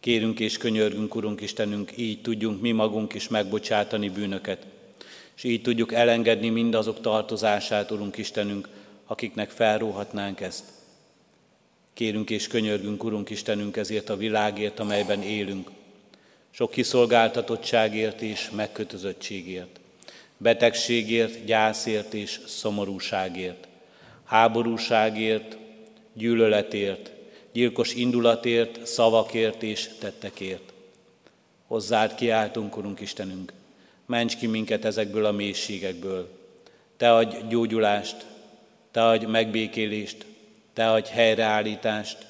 Kérünk 0.01 0.41
és 0.41 0.57
könyörgünk, 0.57 1.15
Urunk 1.15 1.41
Istenünk, 1.41 1.93
így 1.97 2.21
tudjunk 2.21 2.61
mi 2.61 2.73
magunk 2.73 3.15
is 3.15 3.29
megbocsátani 3.29 4.09
bűnöket, 4.09 4.67
és 5.37 5.45
így 5.45 5.63
tudjuk 5.63 5.93
elengedni 5.93 6.49
mindazok 6.49 7.01
tartozását, 7.01 7.91
Urunk 7.91 8.17
Istenünk, 8.17 8.69
akiknek 9.07 9.51
felróhatnánk 9.51 10.41
ezt. 10.41 10.65
Kérünk 11.95 12.31
és 12.31 12.47
könyörgünk, 12.47 13.05
Urunk 13.05 13.31
Istenünk, 13.31 13.77
ezért 13.77 14.09
a 14.09 14.17
világért, 14.17 14.81
amelyben 14.81 15.23
élünk, 15.23 15.71
sok 16.51 16.71
kiszolgáltatottságért 16.71 18.21
és 18.21 18.51
megkötözöttségért, 18.51 19.81
betegségért, 20.37 21.45
gyászért 21.45 22.15
és 22.15 22.41
szomorúságért, 22.47 23.69
háborúságért, 24.25 25.57
gyűlöletért, 26.13 27.11
gyilkos 27.53 27.95
indulatért, 27.95 28.87
szavakért 28.87 29.63
és 29.63 29.89
tettekért. 29.99 30.73
Hozzád 31.67 32.15
kiáltunk, 32.15 32.77
Urunk 32.77 33.01
Istenünk, 33.01 33.53
ments 34.07 34.37
ki 34.37 34.47
minket 34.47 34.85
ezekből 34.85 35.25
a 35.25 35.33
mélységekből. 35.33 36.29
Te 36.97 37.15
adj 37.15 37.37
gyógyulást, 37.49 38.27
Te 38.97 39.05
adj 39.05 39.25
megbékélést, 39.25 40.27
Te 40.73 40.91
adj 40.91 41.11
helyreállítást, 41.11 42.27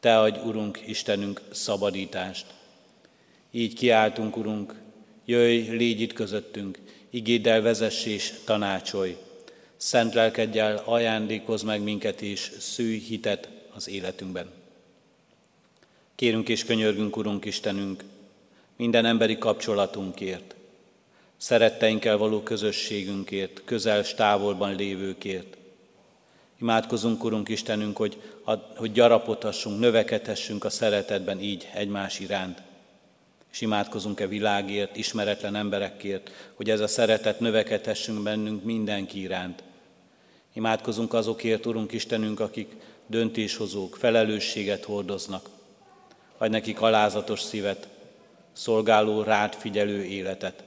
Te 0.00 0.18
adj, 0.18 0.38
Urunk 0.38 0.80
Istenünk, 0.86 1.40
szabadítást. 1.50 2.46
Így 3.50 3.74
kiáltunk, 3.74 4.36
Urunk, 4.36 4.74
jöjj, 5.24 5.70
légy 5.70 6.00
itt 6.00 6.12
közöttünk, 6.12 6.78
igéddel 7.10 7.60
vezess 7.60 8.04
és 8.06 8.32
tanácsolj. 8.44 9.16
Szent 9.76 10.14
lelkeddel 10.14 10.82
ajándékozz 10.84 11.62
meg 11.62 11.82
minket 11.82 12.22
és 12.22 12.52
szűj 12.58 12.98
hitet 12.98 13.48
az 13.74 13.88
életünkben. 13.88 14.50
Kérünk 16.14 16.48
és 16.48 16.64
könyörgünk, 16.64 17.16
Urunk 17.16 17.44
Istenünk, 17.44 18.04
minden 18.76 19.04
emberi 19.04 19.38
kapcsolatunkért, 19.38 20.54
szeretteinkkel 21.36 22.16
való 22.16 22.42
közösségünkért, 22.42 23.62
közel 23.64 24.14
távolban 24.14 24.74
lévőkért. 24.74 25.57
Imádkozunk, 26.60 27.24
Urunk 27.24 27.48
Istenünk, 27.48 27.96
hogy, 27.96 28.22
hogy 28.76 28.92
gyarapodhassunk, 28.92 29.80
növekedhessünk 29.80 30.64
a 30.64 30.70
szeretetben 30.70 31.40
így 31.40 31.68
egymás 31.74 32.18
iránt. 32.18 32.62
És 33.52 33.60
imádkozunk-e 33.60 34.26
világért, 34.26 34.96
ismeretlen 34.96 35.54
emberekért, 35.54 36.30
hogy 36.54 36.70
ez 36.70 36.80
a 36.80 36.86
szeretet 36.86 37.40
növekedhessünk 37.40 38.22
bennünk 38.22 38.64
mindenki 38.64 39.20
iránt. 39.20 39.62
Imádkozunk 40.52 41.14
azokért, 41.14 41.66
Urunk 41.66 41.92
Istenünk, 41.92 42.40
akik 42.40 42.76
döntéshozók, 43.06 43.96
felelősséget 43.96 44.84
hordoznak. 44.84 45.48
Adj 46.38 46.50
nekik 46.50 46.80
alázatos 46.80 47.40
szívet, 47.40 47.88
szolgáló, 48.52 49.22
rád 49.22 49.54
figyelő 49.54 50.04
életet, 50.04 50.64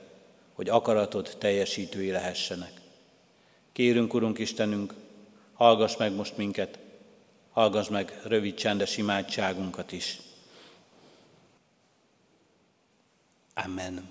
hogy 0.54 0.70
akaratod 0.70 1.36
teljesítői 1.38 2.12
lehessenek. 2.12 2.72
Kérünk, 3.74 4.14
Urunk 4.14 4.40
Istenünk, 4.40 4.94
hallgass 5.62 5.98
meg 5.98 6.14
most 6.14 6.38
minket, 6.38 6.80
hallgass 7.52 7.88
meg 7.88 8.20
rövid 8.24 8.54
csendes 8.54 8.98
imádságunkat 8.98 9.92
is. 9.92 10.20
Amen. 13.54 14.10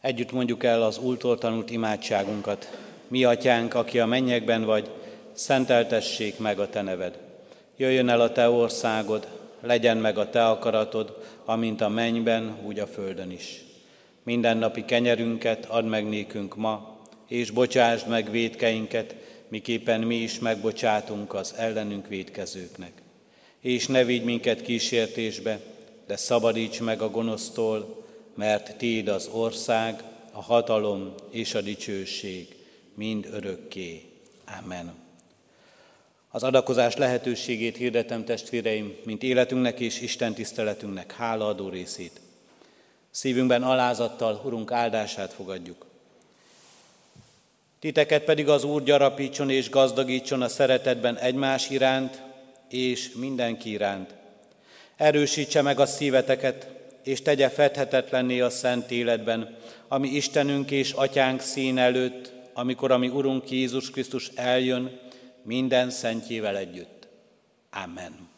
Együtt 0.00 0.32
mondjuk 0.32 0.64
el 0.64 0.82
az 0.82 0.98
últól 0.98 1.38
tanult 1.38 1.70
imádságunkat. 1.70 2.78
Mi, 3.08 3.24
atyánk, 3.24 3.74
aki 3.74 3.98
a 3.98 4.06
mennyekben 4.06 4.64
vagy, 4.64 4.90
szenteltessék 5.32 6.38
meg 6.38 6.58
a 6.58 6.68
te 6.68 6.82
neved. 6.82 7.18
Jöjjön 7.76 8.08
el 8.08 8.20
a 8.20 8.32
te 8.32 8.48
országod, 8.48 9.28
legyen 9.60 9.96
meg 9.96 10.18
a 10.18 10.30
te 10.30 10.46
akaratod, 10.46 11.24
amint 11.44 11.80
a 11.80 11.88
mennyben, 11.88 12.58
úgy 12.64 12.78
a 12.78 12.86
földön 12.86 13.30
is. 13.30 13.64
Minden 14.22 14.56
napi 14.56 14.84
kenyerünket 14.84 15.64
add 15.64 15.84
meg 15.84 16.08
nékünk 16.08 16.56
ma, 16.56 16.98
és 17.26 17.50
bocsásd 17.50 18.08
meg 18.08 18.30
védkeinket, 18.30 19.21
miképpen 19.52 20.00
mi 20.00 20.14
is 20.14 20.38
megbocsátunk 20.38 21.34
az 21.34 21.54
ellenünk 21.56 22.08
védkezőknek. 22.08 22.92
És 23.60 23.86
ne 23.86 24.04
vigy 24.04 24.24
minket 24.24 24.62
kísértésbe, 24.62 25.60
de 26.06 26.16
szabadíts 26.16 26.80
meg 26.80 27.02
a 27.02 27.10
gonosztól, 27.10 28.04
mert 28.34 28.76
Téd 28.76 29.08
az 29.08 29.28
ország, 29.32 30.02
a 30.32 30.42
hatalom 30.42 31.14
és 31.30 31.54
a 31.54 31.60
dicsőség 31.60 32.56
mind 32.94 33.28
örökké. 33.32 34.02
Amen. 34.62 34.94
Az 36.30 36.42
adakozás 36.42 36.96
lehetőségét 36.96 37.76
hirdetem 37.76 38.24
testvéreim, 38.24 38.96
mint 39.04 39.22
életünknek 39.22 39.80
és 39.80 40.00
Isten 40.00 40.34
tiszteletünknek 40.34 41.12
hálaadó 41.12 41.68
részét. 41.68 42.20
Szívünkben 43.10 43.62
alázattal 43.62 44.42
Urunk 44.44 44.72
áldását 44.72 45.32
fogadjuk. 45.32 45.91
Titeket 47.82 48.24
pedig 48.24 48.48
az 48.48 48.64
Úr 48.64 48.82
gyarapítson 48.82 49.50
és 49.50 49.70
gazdagítson 49.70 50.42
a 50.42 50.48
szeretetben 50.48 51.16
egymás 51.16 51.70
iránt 51.70 52.22
és 52.68 53.12
mindenki 53.14 53.70
iránt. 53.70 54.14
Erősítse 54.96 55.62
meg 55.62 55.80
a 55.80 55.86
szíveteket, 55.86 56.66
és 57.04 57.22
tegye 57.22 57.48
fedhetetlenné 57.48 58.40
a 58.40 58.50
szent 58.50 58.90
életben, 58.90 59.56
ami 59.88 60.08
Istenünk 60.08 60.70
és 60.70 60.92
Atyánk 60.92 61.40
szín 61.40 61.78
előtt, 61.78 62.32
amikor 62.52 62.90
a 62.90 62.98
mi 62.98 63.08
Urunk 63.08 63.50
Jézus 63.50 63.90
Krisztus 63.90 64.30
eljön 64.34 65.00
minden 65.42 65.90
szentjével 65.90 66.56
együtt. 66.56 67.08
Amen. 67.84 68.28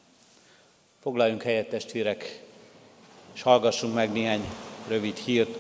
Foglaljunk 1.02 1.42
helyet, 1.42 1.68
testvérek, 1.68 2.42
és 3.34 3.42
hallgassunk 3.42 3.94
meg 3.94 4.12
néhány 4.12 4.44
rövid 4.88 5.16
hírt. 5.16 5.58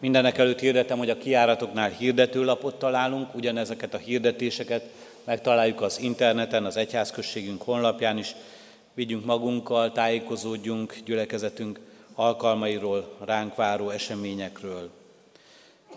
Mindenek 0.00 0.38
előtt 0.38 0.60
hirdetem, 0.60 0.98
hogy 0.98 1.10
a 1.10 1.18
kiáratoknál 1.18 1.90
hirdetőlapot 1.90 2.74
találunk, 2.74 3.34
ugyanezeket 3.34 3.94
a 3.94 3.98
hirdetéseket 3.98 4.84
megtaláljuk 5.24 5.80
az 5.80 6.00
interneten, 6.00 6.64
az 6.64 6.76
egyházközségünk 6.76 7.62
honlapján 7.62 8.18
is. 8.18 8.34
Vigyünk 8.94 9.24
magunkkal, 9.24 9.92
tájékozódjunk 9.92 10.96
gyülekezetünk 11.04 11.80
alkalmairól, 12.14 13.16
ránk 13.24 13.54
váró 13.54 13.90
eseményekről. 13.90 14.90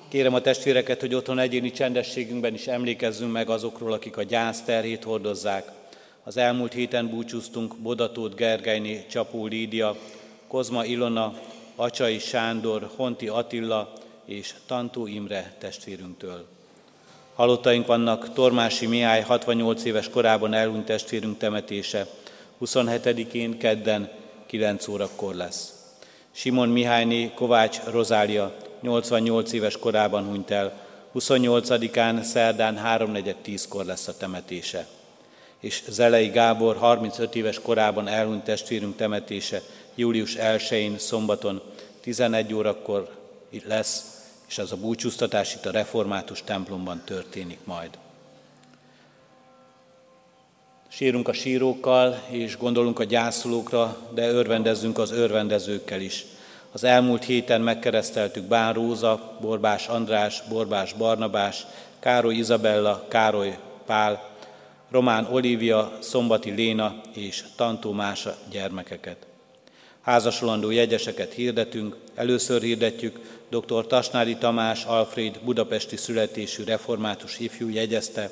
Kérem 0.08 0.34
a 0.34 0.42
testvéreket, 0.42 1.00
hogy 1.00 1.16
otthon 1.16 1.40
egyéni 1.40 1.72
csendességünkben 1.72 2.54
is 2.54 2.68
emlékezzünk 2.68 3.32
meg 3.32 3.50
azokról, 3.50 3.94
akik 3.94 4.18
a 4.18 4.24
gyász 4.24 4.62
terhét 4.62 5.04
hordozzák. 5.04 5.72
Az 6.24 6.38
elmúlt 6.38 6.74
héten 6.74 7.10
búcsúztunk 7.10 7.76
Bodatót 7.78 8.36
Gergelyné, 8.36 9.06
Csapó 9.10 9.46
Lídia, 9.46 9.96
Kozma 10.48 10.86
Ilona, 10.86 11.34
Acsai 11.76 12.20
Sándor, 12.20 12.90
Honti 12.96 13.28
Attila 13.28 13.94
és 14.26 14.54
Tantó 14.66 15.08
Imre 15.08 15.56
testvérünktől. 15.60 16.46
Halottaink 17.34 17.88
vannak 17.88 18.34
Tormási 18.34 18.88
Mihály 18.88 19.22
68 19.22 19.84
éves 19.84 20.10
korában 20.10 20.54
elhunyt 20.54 20.86
testvérünk 20.86 21.38
temetése, 21.38 22.08
27-én 22.62 23.58
kedden 23.58 24.10
9 24.46 24.88
órakor 24.88 25.36
lesz. 25.36 25.74
Simon 26.32 26.70
Mihályné 26.70 27.32
Kovács 27.36 27.80
Rozália 27.84 28.56
88 28.82 29.52
éves 29.52 29.78
korában 29.78 30.26
hunyt 30.26 30.52
el, 30.52 30.82
28-án 31.16 32.22
szerdán 32.22 32.82
3.4.10-kor 32.86 33.86
lesz 33.86 34.08
a 34.08 34.18
temetése. 34.18 34.88
És 35.60 35.84
Zelei 35.88 36.28
Gábor 36.28 36.78
35 36.78 37.36
éves 37.36 37.60
korában 37.60 38.08
elhunyt 38.08 38.44
testvérünk 38.44 38.96
temetése 38.96 39.62
július 39.96 40.36
1-én 40.40 40.98
szombaton 40.98 41.62
11 42.02 42.54
órakor 42.54 43.10
lesz, 43.66 44.22
és 44.48 44.58
az 44.58 44.72
a 44.72 44.78
búcsúztatás 44.78 45.56
itt 45.56 45.66
a 45.66 45.72
református 45.72 46.44
templomban 46.44 47.02
történik 47.06 47.60
majd. 47.64 47.90
Sírunk 50.88 51.28
a 51.28 51.34
sírókkal, 51.34 52.24
és 52.30 52.58
gondolunk 52.58 53.00
a 53.00 53.04
gyászolókra, 53.04 53.98
de 54.14 54.30
örvendezzünk 54.30 54.98
az 54.98 55.12
örvendezőkkel 55.12 56.02
is. 56.02 56.26
Az 56.72 56.84
elmúlt 56.84 57.24
héten 57.24 57.62
megkereszteltük 57.62 58.44
Bán 58.44 58.74
Róza, 58.74 59.38
Borbás 59.42 59.88
András, 59.88 60.44
Borbás 60.50 60.94
Barnabás, 60.94 61.66
Károly 62.00 62.36
Izabella, 62.36 63.06
Károly 63.08 63.58
Pál, 63.86 64.30
Román 64.90 65.26
Olivia, 65.32 65.98
Szombati 66.02 66.52
Léna 66.52 67.02
és 67.14 67.44
Tantó 67.56 67.92
Mása 67.92 68.36
gyermekeket. 68.50 69.33
Házasolandó 70.04 70.72
jegyeseket 70.72 71.34
hirdetünk, 71.34 71.96
először 72.16 72.62
hirdetjük 72.62 73.20
dr. 73.50 73.88
Tasnádi 73.88 74.36
Tamás 74.36 74.84
Alfred 74.84 75.40
budapesti 75.40 75.96
születésű 75.98 76.64
református 76.64 77.40
ifjú 77.40 77.70
jegyezte, 77.70 78.30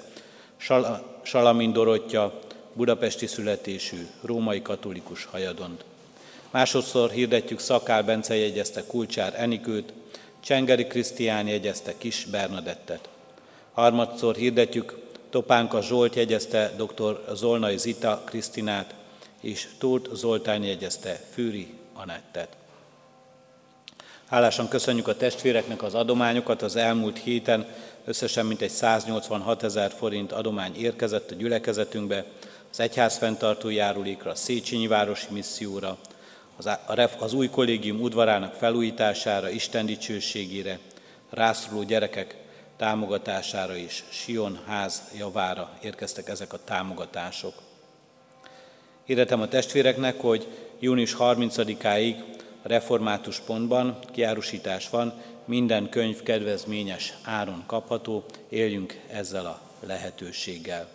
Sal- 0.57 1.03
Salamin 1.24 1.74
Dorottya 1.74 2.39
budapesti 2.74 3.28
születésű 3.28 4.07
római 4.22 4.61
katolikus 4.61 5.26
hajadont. 5.26 5.84
Másodszor 6.51 7.09
hirdetjük 7.09 7.59
Szakál 7.59 8.03
Bence 8.03 8.36
jegyezte 8.36 8.84
Kulcsár 8.88 9.34
Enikőt, 9.38 9.93
Csengeri 10.39 10.86
Krisztián 10.86 11.47
jegyezte 11.47 11.97
Kis 11.97 12.26
Bernadettet. 12.32 13.09
Harmadszor 13.74 14.36
hirdetjük 14.36 14.97
Topánka 15.30 15.82
Zsolt 15.82 16.15
jegyezte 16.15 16.74
dr. 16.78 17.24
Zolnai 17.34 17.78
Zita 17.78 18.22
Krisztinát, 18.26 18.93
és 19.42 19.68
Tóth 19.78 20.14
Zoltán 20.14 20.64
jegyezte 20.64 21.22
Fűri 21.34 21.74
Anettet. 21.94 22.56
Hálásan 24.32 24.68
köszönjük 24.68 25.08
a 25.08 25.18
testvéreknek 25.18 25.84
az 25.84 25.94
adományokat 25.94 26.62
az 26.62 26.76
elmúlt 26.76 27.18
héten, 27.18 27.68
összesen 28.06 28.46
mintegy 28.46 28.70
186 28.70 29.64
ezer 29.64 29.92
forint 29.92 30.32
adomány 30.32 30.76
érkezett 30.76 31.32
a 31.32 31.36
gyülekezetünkbe, 31.36 32.26
az 32.72 32.80
egyház 32.80 33.18
fenntartó 33.18 33.70
járulékra, 33.70 34.32
a 34.32 34.36
Széchenyi 34.36 34.88
Városi 34.88 35.28
Misszióra, 35.30 35.98
az, 36.58 36.70
az 37.20 37.34
új 37.34 37.50
kollégium 37.50 38.02
udvarának 38.02 38.54
felújítására, 38.54 39.50
Isten 39.50 39.86
dicsőségére, 39.86 40.80
rászoruló 41.30 41.84
gyerekek 41.84 42.36
támogatására 42.78 43.76
és 43.76 44.04
Sion 44.10 44.60
ház 44.66 45.02
javára 45.18 45.78
érkeztek 45.82 46.30
ezek 46.30 46.54
a 46.54 46.64
támogatások. 46.64 47.70
Hirdetem 49.06 49.41
a 49.41 49.47
testvéreknek, 49.47 50.22
hogy 50.22 50.47
június 50.80 51.16
30-áig 51.20 52.16
a 52.62 52.68
református 52.68 53.39
pontban 53.39 53.99
kiárusítás 54.12 54.89
van, 54.89 55.14
minden 55.45 55.89
könyv 55.89 56.24
kedvezményes 56.24 57.14
áron 57.24 57.64
kapható, 57.66 58.24
éljünk 58.49 58.99
ezzel 59.12 59.45
a 59.45 59.62
lehetőséggel. 59.86 60.88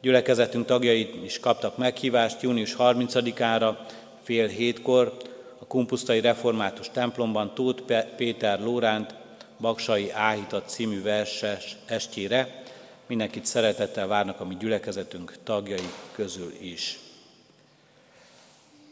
Gyülekezetünk 0.00 0.66
tagjai 0.66 1.24
is 1.24 1.40
kaptak 1.40 1.76
meghívást 1.76 2.42
június 2.42 2.76
30-ára, 2.78 3.76
fél 4.22 4.46
hétkor, 4.46 5.16
a 5.58 5.66
Kumpusztai 5.66 6.20
Református 6.20 6.90
templomban 6.90 7.54
Tóth 7.54 7.82
Péter 8.16 8.60
Lóránt 8.60 9.14
Baksai 9.60 10.10
Áhítat 10.10 10.68
című 10.68 11.02
verses 11.02 11.76
estjére. 11.86 12.62
Mindenkit 13.06 13.46
szeretettel 13.46 14.06
várnak 14.06 14.40
a 14.40 14.44
mi 14.44 14.56
gyülekezetünk 14.56 15.36
tagjai 15.44 15.88
közül 16.12 16.52
is. 16.60 16.98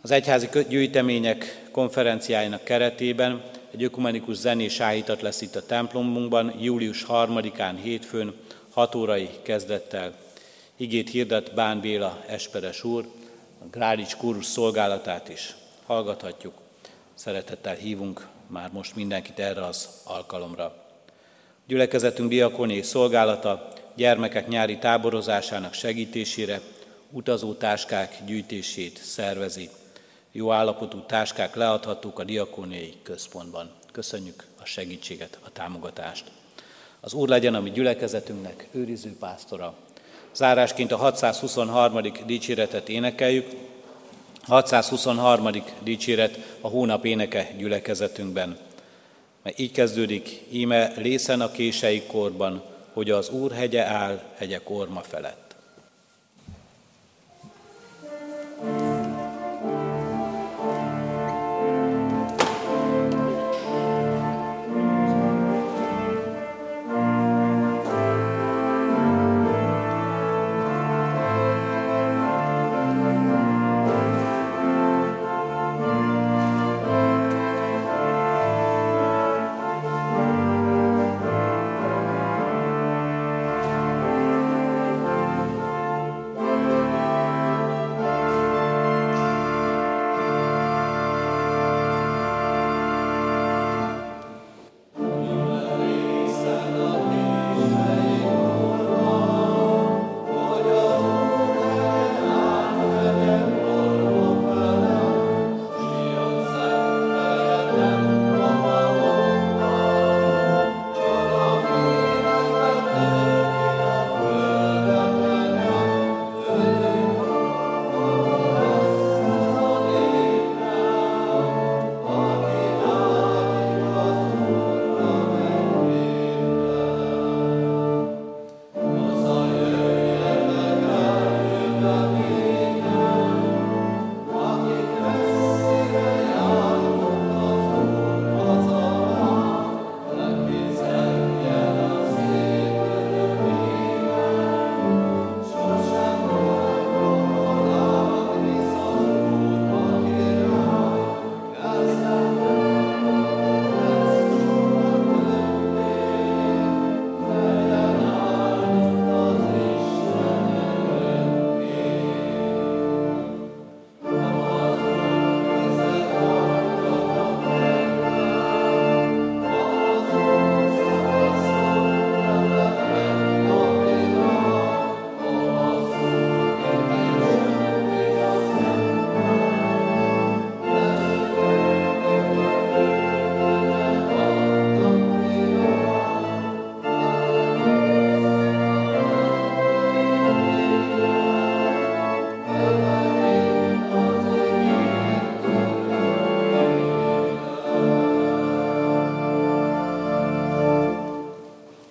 Az 0.04 0.10
egyházi 0.10 0.48
gyűjtemények 0.68 1.68
konferenciájának 1.70 2.64
keretében 2.64 3.42
egy 3.70 3.82
ökumenikus 3.82 4.36
zenés 4.36 4.80
áhítat 4.80 5.22
lesz 5.22 5.40
itt 5.40 5.56
a 5.56 5.66
templomunkban, 5.66 6.54
július 6.60 7.04
3-án 7.08 7.74
hétfőn 7.82 8.34
6 8.70 8.94
órai 8.94 9.28
kezdettel. 9.42 10.14
Igét 10.76 11.10
hirdet 11.10 11.54
Bán 11.54 11.80
Béla 11.80 12.24
Esperes 12.26 12.84
úr, 12.84 13.06
a 13.60 13.64
Grádics 13.70 14.16
kórus 14.16 14.46
szolgálatát 14.46 15.28
is 15.28 15.54
hallgathatjuk. 15.86 16.54
Szeretettel 17.14 17.74
hívunk 17.74 18.26
már 18.46 18.70
most 18.72 18.96
mindenkit 18.96 19.38
erre 19.38 19.64
az 19.64 19.88
alkalomra. 20.02 20.74
Gyülekezetünk 21.66 22.28
diakoni 22.28 22.82
szolgálata 22.82 23.72
gyermekek 23.94 24.48
nyári 24.48 24.78
táborozásának 24.78 25.72
segítésére 25.72 26.60
utazótáskák 27.10 28.18
gyűjtését 28.26 29.00
szervezi. 29.02 29.70
Jó 30.36 30.52
állapotú 30.52 31.00
táskák 31.06 31.54
leadhatók 31.54 32.18
a 32.18 32.24
diakóniai 32.24 32.94
központban. 33.02 33.70
Köszönjük 33.92 34.44
a 34.60 34.64
segítséget, 34.64 35.38
a 35.44 35.52
támogatást. 35.52 36.24
Az 37.00 37.12
Úr 37.12 37.28
legyen 37.28 37.54
a 37.54 37.60
mi 37.60 37.70
gyülekezetünknek 37.70 38.68
őriző 38.72 39.16
pásztora. 39.18 39.74
Zárásként 40.34 40.92
a 40.92 40.96
623. 40.96 42.00
dicséretet 42.26 42.88
énekeljük. 42.88 43.46
623. 44.42 45.50
dicséret 45.82 46.38
a 46.60 46.68
hónap 46.68 47.04
éneke 47.04 47.50
gyülekezetünkben. 47.56 48.58
Mert 49.42 49.58
így 49.58 49.72
kezdődik, 49.72 50.42
íme 50.50 50.92
lészen 50.96 51.40
a 51.40 51.50
kései 51.50 52.02
korban, 52.02 52.62
hogy 52.92 53.10
az 53.10 53.28
Úr 53.28 53.52
hegye 53.52 53.84
áll 53.84 54.22
hegyek 54.36 54.70
orma 54.70 55.00
felett. 55.00 55.43